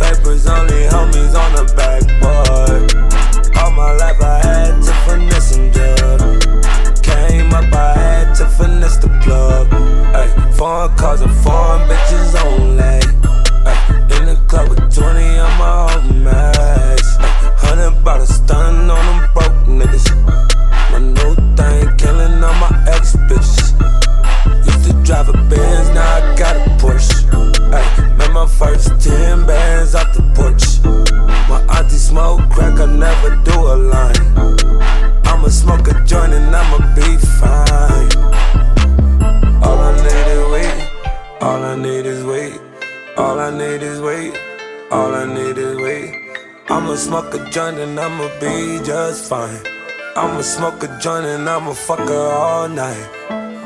Papers 0.00 0.46
only 0.46 0.88
homies 0.88 1.36
on 1.36 1.52
the 1.52 1.70
backboard. 1.76 2.88
All 3.58 3.70
my 3.70 3.92
life 3.96 4.22
I 4.22 4.38
had 4.38 4.80
to 4.80 4.92
finesse 5.04 5.50
some 5.50 5.70
drugs. 5.72 6.46
Came 7.02 7.52
up, 7.52 7.70
I 7.70 7.92
had 7.92 8.34
to 8.36 8.48
finesse 8.48 8.96
the 8.96 9.10
plug. 9.22 9.93
Foreign 10.56 10.96
cars 10.96 11.20
and 11.20 11.34
foreign 11.42 11.88
bitches 11.88 12.34
only. 12.44 13.00
Uh, 13.66 14.18
in 14.18 14.26
the 14.26 14.36
club 14.46 14.68
with 14.68 14.94
20 14.94 15.38
on 15.38 15.58
my 15.58 15.94
old. 15.94 16.26
Uh, 16.26 16.96
Hundred 17.58 18.04
bottles 18.04 18.28
stunning 18.34 18.88
on 18.88 19.04
them 19.06 19.30
broke 19.34 19.66
niggas. 19.66 20.06
My 20.92 20.98
new 20.98 21.34
thing 21.56 21.96
killing 21.96 22.44
all 22.44 22.54
my 22.54 22.84
ex 22.88 23.16
bitches. 23.26 23.74
Used 24.66 24.84
to 24.86 24.92
drive 25.02 25.28
a 25.28 25.32
Benz, 25.32 25.88
now 25.90 26.18
I 26.18 26.36
got 26.36 26.56
a 26.56 26.60
Porsche. 26.78 27.24
Ay, 27.72 28.16
made 28.16 28.30
my 28.32 28.46
first 28.46 28.88
10 29.00 29.46
bands 29.46 29.94
off 29.94 30.12
the 30.14 30.22
porch. 30.36 30.64
My 31.48 31.60
auntie 31.76 31.96
smoke 31.96 32.48
crack, 32.50 32.78
I 32.78 32.86
never 32.86 33.36
do 33.42 33.58
a 33.58 33.76
line. 33.76 34.22
I'ma 35.26 35.48
smoke 35.48 35.88
a 35.88 35.94
joint 36.04 36.32
and 36.32 36.54
I'ma 36.54 36.94
beef. 36.94 37.23
Be 48.40 48.84
just 48.84 49.28
fine. 49.28 49.60
I'ma 50.16 50.42
smoke 50.42 50.82
a 50.82 50.88
joint 51.00 51.26
and 51.26 51.48
I'ma 51.48 51.72
fuck 51.72 52.08
her 52.08 52.32
all 52.32 52.68
night. 52.68 53.08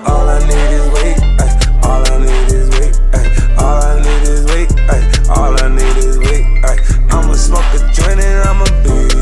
All 0.06 0.28
I 0.28 0.38
need 0.48 0.72
is 0.78 0.86
weight, 0.94 1.20
ay. 1.42 1.52
all 1.84 2.02
I 2.12 2.18
need 2.24 2.52
is 2.58 2.68
weight, 2.76 2.96
ay. 3.14 3.26
all 3.58 3.82
I 3.90 3.94
need 4.04 4.24
is 4.34 4.44
weight, 4.50 4.72
ay. 4.94 5.02
all 5.36 5.54
I 5.64 5.68
need 5.68 5.96
is 6.06 6.18
weight. 6.18 6.46
Ay. 6.64 6.78
I'ma 7.10 7.34
smoke 7.34 7.70
a 7.74 7.78
joint 7.96 8.20
and 8.20 8.48
I'ma 8.48 8.66
be 8.84 9.17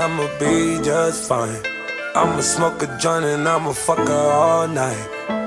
I'ma 0.00 0.26
be 0.38 0.80
just 0.82 1.28
fine. 1.28 1.62
I'ma 2.14 2.40
smoke 2.40 2.82
a 2.82 2.86
joint 2.96 3.26
and 3.26 3.46
I'ma 3.46 3.72
fuck 3.74 3.98
her 3.98 4.30
all 4.32 4.66
night. 4.66 5.39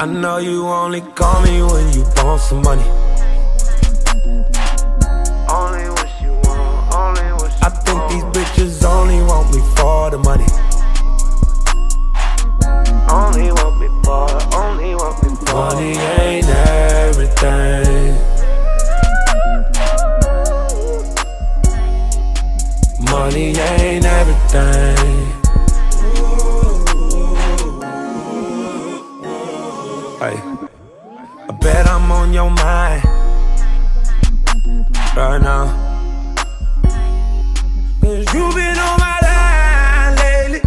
I 0.00 0.06
know 0.06 0.38
you 0.38 0.64
only 0.64 1.00
call 1.00 1.42
me 1.42 1.60
when 1.60 1.92
you 1.92 2.04
want 2.18 2.40
some 2.40 2.62
money. 2.62 2.84
Only 5.50 5.90
what 5.90 6.08
you 6.22 6.34
want, 6.44 6.94
only 6.94 7.32
what 7.32 7.50
you 7.50 7.58
I 7.62 7.68
think 7.82 8.08
these 8.08 8.22
bitches 8.30 8.84
only 8.84 9.20
want 9.24 9.52
me 9.52 9.60
for 9.74 10.10
the 10.12 10.18
money. 10.18 10.46
Only 13.10 13.50
want 13.50 13.80
me 13.80 13.88
for, 14.04 14.30
only 14.56 14.94
want 14.94 15.20
me 15.24 15.34
for. 15.34 15.54
Money 15.54 15.98
ain't 15.98 16.46
everything. 16.46 18.14
Money 23.10 23.58
ain't 23.58 24.04
everything. 24.04 25.27
On 32.28 32.34
your 32.34 32.50
mind 32.50 33.04
right 35.16 35.40
now. 35.40 35.66
Cause 38.02 38.34
you 38.34 38.52
been 38.54 38.78
on 38.78 38.98
my 38.98 39.18
line 39.22 40.16
lately. 40.16 40.60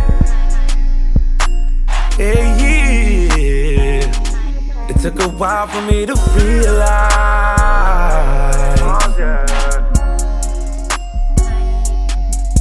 Yeah, 2.17 2.57
yeah. 2.57 4.11
It 4.89 4.97
took 5.01 5.19
a 5.19 5.29
while 5.29 5.67
for 5.67 5.81
me 5.83 6.05
to 6.07 6.15
realize. 6.35 7.11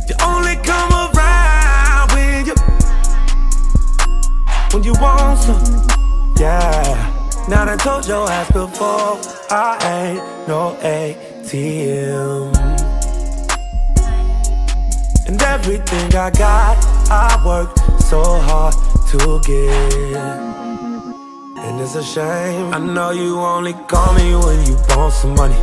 You 0.09 0.15
only 0.23 0.57
come 0.57 0.93
around 0.93 2.13
when 2.13 2.47
you 2.47 2.55
when 4.73 4.83
you 4.85 4.95
want 5.01 5.39
some. 5.39 6.37
Yeah. 6.39 7.10
Now 7.51 7.69
I 7.69 7.77
told 7.77 8.07
your 8.07 8.31
ass 8.31 8.47
before 8.53 9.19
I 9.51 9.77
ain't 9.83 10.47
no 10.47 10.79
ATM. 10.83 12.55
And 15.27 15.43
everything 15.43 16.15
I 16.15 16.31
got, 16.31 16.79
I 17.11 17.43
worked 17.45 17.81
so 18.05 18.23
hard 18.23 18.75
to 19.09 19.41
get. 19.45 20.17
And 21.59 21.81
it's 21.81 21.97
a 21.97 22.05
shame. 22.05 22.73
I 22.73 22.79
know 22.79 23.11
you 23.11 23.41
only 23.41 23.73
call 23.73 24.15
me 24.15 24.37
when 24.37 24.65
you 24.67 24.77
want 24.91 25.13
some 25.13 25.35
money. 25.35 25.59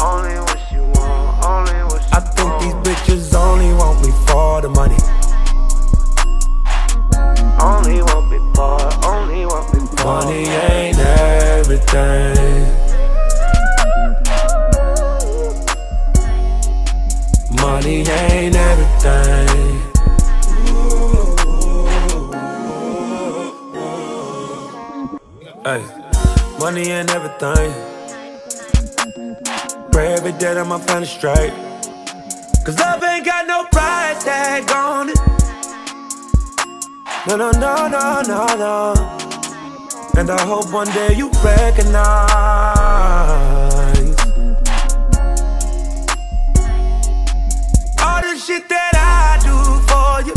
Only 0.00 0.40
what 0.40 0.60
you 0.72 0.84
want, 0.96 1.44
only 1.44 1.80
what 1.84 2.00
you 2.00 2.16
I 2.16 2.20
think 2.34 2.50
these 2.62 2.76
bitches 2.80 3.34
only 3.34 3.74
want 3.74 4.00
me 4.00 4.10
for 4.26 4.62
the 4.62 4.70
money. 4.70 4.96
Only 7.88 8.02
want 8.02 8.30
me 8.30 8.38
for, 8.54 8.78
only 9.06 9.46
want 9.46 9.72
me 9.72 9.80
for. 9.96 10.04
Money 10.04 10.44
ain't 10.44 10.98
everything. 10.98 12.36
Money 17.56 18.06
ain't 18.06 18.56
everything. 18.56 19.80
Hey, 25.64 25.82
money 26.60 26.90
ain't 26.90 27.10
everything. 27.10 27.72
Pray 29.92 30.12
every 30.12 30.32
day 30.32 30.52
that 30.52 30.66
my 30.66 30.78
family 30.78 31.06
straight. 31.06 31.54
Cause 32.66 32.78
love 32.78 33.02
ain't 33.02 33.24
got 33.24 33.46
no 33.46 33.64
price 33.72 34.22
tag 34.24 34.70
on 34.72 35.08
it. 35.08 35.17
No, 37.28 37.36
no, 37.36 37.50
no, 37.50 37.88
no, 37.88 38.22
no, 38.22 38.46
no. 38.56 38.94
And 40.16 40.30
I 40.30 40.40
hope 40.46 40.72
one 40.72 40.86
day 40.92 41.14
you 41.14 41.30
recognize 41.44 41.92
all 48.00 48.22
the 48.22 48.34
shit 48.42 48.66
that 48.70 48.94
I 48.96 49.36
do 49.44 49.56
for 49.90 50.22
you. 50.26 50.34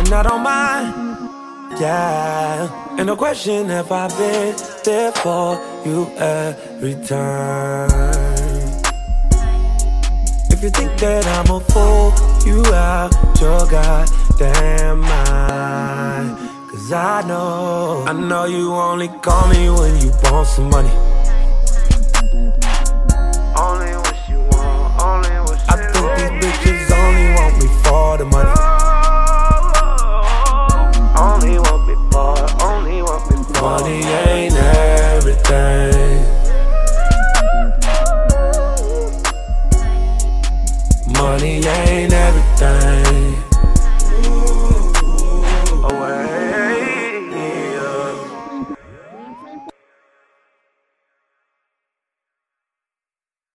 And 0.00 0.12
I 0.12 0.22
don't 0.22 0.42
mind, 0.42 1.80
yeah. 1.80 2.98
And 2.98 3.06
no 3.06 3.16
question 3.16 3.70
have 3.70 3.90
I've 3.90 4.14
been 4.18 4.54
there 4.84 5.12
for 5.12 5.58
you 5.86 6.10
every 6.18 6.96
time. 7.06 7.88
If 10.50 10.62
you 10.62 10.68
think 10.68 10.98
that 11.00 11.26
I'm 11.26 11.50
a 11.50 11.60
fool, 11.60 12.12
you 12.44 12.62
out 12.74 13.14
your 13.40 13.66
goddamn 14.38 15.00
mind. 15.00 16.38
Cause 16.70 16.92
I 16.92 17.22
know, 17.26 18.04
I 18.06 18.12
know 18.12 18.44
you 18.44 18.72
only 18.72 19.08
call 19.08 19.48
me 19.48 19.70
when 19.70 20.00
you 20.00 20.10
want 20.24 20.46
some 20.48 20.70
money. 20.70 20.90
Only 23.56 23.92
what 23.96 24.16
you 24.28 24.40
want, 24.50 25.02
only 25.02 25.30
what 25.46 25.58
you 25.58 25.66
I 25.68 25.76
think 25.92 26.40
these 26.40 26.52
bitches 26.52 26.90
only 26.90 27.26
want 27.34 27.54
me 27.62 27.68
for 27.82 28.18
the 28.18 28.24
money. 28.24 28.50
Oh, 28.50 28.60
oh, 29.76 29.92
oh. 31.16 31.34
Only 31.34 31.58
want 31.58 31.82
me 31.86 31.94
for, 32.10 32.36
only 32.64 33.02
want 33.02 33.30
me 33.30 33.36
for. 33.54 33.62
Money 33.62 33.98
ain't 34.02 34.56
everything. 34.56 36.24
Money 41.12 41.66
ain't 41.66 42.12
everything. 42.12 43.23